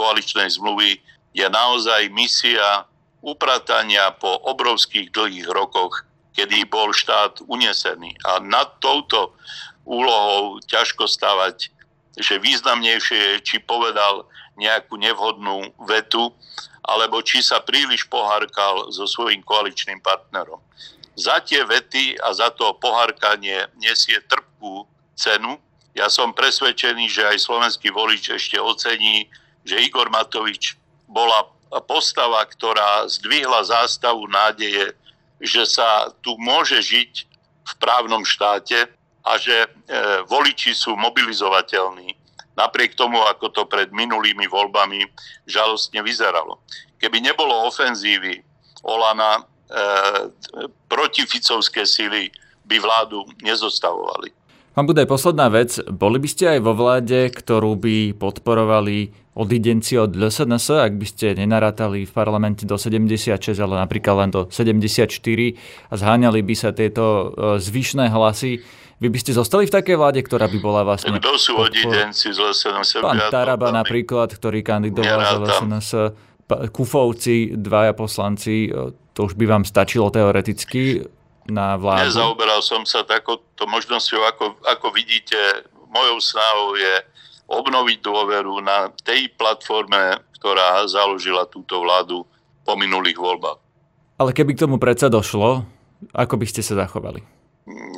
koaličnej 0.00 0.48
zmluvy, 0.48 0.96
je 1.36 1.44
naozaj 1.44 2.08
misia 2.08 2.88
upratania 3.20 4.16
po 4.16 4.40
obrovských 4.48 5.12
dlhých 5.12 5.52
rokoch, 5.52 6.08
kedy 6.32 6.64
bol 6.72 6.88
štát 6.96 7.44
unesený. 7.44 8.16
A 8.24 8.40
nad 8.40 8.80
touto 8.80 9.36
úlohou 9.84 10.56
ťažko 10.64 11.04
stavať, 11.04 11.68
že 12.16 12.40
významnejšie 12.40 13.20
je, 13.36 13.36
či 13.44 13.56
povedal 13.60 14.24
nejakú 14.56 14.96
nevhodnú 14.96 15.68
vetu, 15.84 16.32
alebo 16.80 17.20
či 17.20 17.44
sa 17.44 17.60
príliš 17.60 18.08
pohárkal 18.08 18.88
so 18.88 19.04
svojím 19.04 19.44
koaličným 19.44 20.00
partnerom. 20.00 20.58
Za 21.14 21.44
tie 21.44 21.60
vety 21.62 22.16
a 22.24 22.32
za 22.32 22.48
to 22.50 22.72
pohárkanie 22.80 23.68
nesie 23.76 24.16
trpkú 24.24 24.88
cenu. 25.12 25.60
Ja 25.92 26.08
som 26.08 26.32
presvedčený, 26.32 27.04
že 27.12 27.28
aj 27.28 27.44
slovenský 27.44 27.92
volič 27.92 28.32
ešte 28.32 28.56
ocení, 28.56 29.28
že 29.64 29.80
Igor 29.80 30.08
Matovič 30.08 30.76
bola 31.10 31.46
postava, 31.86 32.42
ktorá 32.46 33.06
zdvihla 33.06 33.62
zástavu 33.62 34.26
nádeje, 34.26 34.90
že 35.38 35.62
sa 35.64 36.10
tu 36.20 36.34
môže 36.42 36.82
žiť 36.82 37.12
v 37.62 37.72
právnom 37.78 38.26
štáte 38.26 38.90
a 39.22 39.32
že 39.38 39.54
e, 39.54 39.68
voliči 40.26 40.74
sú 40.74 40.98
mobilizovateľní. 40.98 42.16
Napriek 42.58 42.98
tomu, 42.98 43.22
ako 43.22 43.54
to 43.54 43.62
pred 43.70 43.94
minulými 43.94 44.50
voľbami 44.50 45.06
žalostne 45.46 46.02
vyzeralo. 46.02 46.58
Keby 46.98 47.22
nebolo 47.22 47.70
ofenzívy 47.70 48.42
Olana, 48.82 49.38
e, 49.38 49.42
protificovské 50.90 51.86
sily 51.86 52.34
by 52.66 52.76
vládu 52.82 53.24
nezostavovali. 53.40 54.34
Pán 54.70 54.86
Budaj, 54.86 55.10
posledná 55.10 55.50
vec. 55.50 55.82
Boli 55.90 56.22
by 56.22 56.28
ste 56.30 56.44
aj 56.56 56.60
vo 56.62 56.72
vláde, 56.78 57.26
ktorú 57.34 57.74
by 57.74 58.14
podporovali 58.16 59.19
odidenci 59.34 59.94
od 59.94 60.10
LSNS, 60.18 60.90
ak 60.90 60.94
by 60.98 61.06
ste 61.06 61.26
nenarátali 61.38 62.02
v 62.02 62.12
parlamente 62.12 62.66
do 62.66 62.74
76, 62.74 63.38
ale 63.62 63.74
napríklad 63.78 64.26
len 64.26 64.30
do 64.34 64.50
74 64.50 65.06
a 65.90 65.94
zháňali 65.94 66.40
by 66.42 66.54
sa 66.58 66.74
tieto 66.74 67.04
e, 67.04 67.62
zvyšné 67.62 68.10
hlasy. 68.10 68.58
Vy 69.00 69.08
by 69.08 69.18
ste 69.22 69.32
zostali 69.32 69.64
v 69.64 69.72
takej 69.72 69.96
vláde, 69.96 70.20
ktorá 70.20 70.50
by 70.50 70.58
bola 70.60 70.82
vlastne... 70.84 71.14
Kto 71.16 71.38
sú 71.40 71.56
odidenci 71.56 72.34
z 72.34 72.38
LSNS? 72.42 73.00
Pán 73.00 73.32
Taraba 73.32 73.72
napríklad, 73.72 74.34
ktorý 74.34 74.60
kandidoval 74.60 75.18
za 75.24 75.36
LSNS. 75.40 75.90
Kufovci, 76.74 77.54
dvaja 77.54 77.94
poslanci, 77.94 78.66
e, 78.66 78.92
to 79.14 79.30
už 79.30 79.38
by 79.38 79.46
vám 79.46 79.62
stačilo 79.62 80.10
teoreticky 80.10 81.06
na 81.46 81.78
vládu? 81.78 82.10
Nezaoberal 82.10 82.60
som 82.66 82.82
sa 82.82 83.06
takouto 83.06 83.64
možnosťou, 83.70 84.20
ako, 84.26 84.44
ako 84.66 84.86
vidíte, 84.90 85.38
mojou 85.90 86.18
snahou 86.18 86.74
je 86.74 86.94
obnoviť 87.50 87.98
dôveru 87.98 88.62
na 88.62 88.94
tej 89.02 89.26
platforme, 89.34 90.22
ktorá 90.38 90.86
založila 90.86 91.50
túto 91.50 91.82
vládu 91.82 92.22
po 92.62 92.78
minulých 92.78 93.18
voľbách. 93.18 93.58
Ale 94.22 94.30
keby 94.30 94.54
k 94.54 94.62
tomu 94.68 94.78
predsa 94.78 95.10
došlo, 95.10 95.66
ako 96.14 96.34
by 96.38 96.46
ste 96.46 96.62
sa 96.62 96.86
zachovali? 96.86 97.20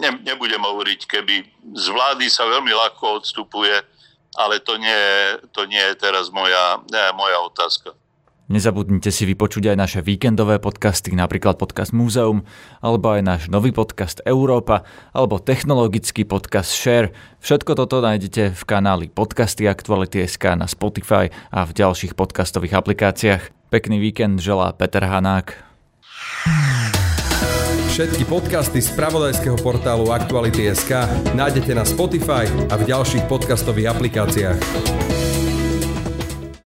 Ne, 0.00 0.10
nebudem 0.24 0.58
hovoriť, 0.58 1.00
keby 1.06 1.34
z 1.76 1.86
vlády 1.92 2.26
sa 2.32 2.48
veľmi 2.48 2.72
ľahko 2.72 3.22
odstupuje, 3.22 3.76
ale 4.34 4.54
to 4.64 4.80
nie, 4.80 5.02
to 5.52 5.68
nie 5.68 5.82
je 5.92 5.94
teraz 6.00 6.32
moja, 6.32 6.80
moja 7.12 7.38
otázka. 7.44 7.92
Nezabudnite 8.52 9.08
si 9.08 9.24
vypočuť 9.24 9.72
aj 9.72 9.76
naše 9.80 10.00
víkendové 10.04 10.60
podcasty, 10.60 11.16
napríklad 11.16 11.56
podcast 11.56 11.96
Múzeum, 11.96 12.44
alebo 12.84 13.16
aj 13.16 13.24
náš 13.24 13.42
nový 13.48 13.72
podcast 13.72 14.20
Európa, 14.28 14.84
alebo 15.16 15.40
technologický 15.40 16.28
podcast 16.28 16.68
Share. 16.68 17.16
Všetko 17.40 17.72
toto 17.80 18.04
nájdete 18.04 18.52
v 18.52 18.62
kanáli 18.68 19.08
Podcasty 19.08 19.64
Aktuality.sk 19.64 20.52
na 20.52 20.68
Spotify 20.68 21.32
a 21.48 21.64
v 21.64 21.72
ďalších 21.72 22.12
podcastových 22.12 22.76
aplikáciách. 22.76 23.72
Pekný 23.72 23.96
víkend 23.96 24.36
želá 24.44 24.76
Peter 24.76 25.00
Hanák. 25.00 25.56
Všetky 27.88 28.28
podcasty 28.28 28.84
z 28.84 28.92
pravodajského 28.92 29.56
portálu 29.64 30.12
Aktuality.sk 30.12 31.08
nájdete 31.32 31.72
na 31.72 31.88
Spotify 31.88 32.44
a 32.68 32.76
v 32.76 32.84
ďalších 32.84 33.24
podcastových 33.32 33.96
aplikáciách. 33.96 35.01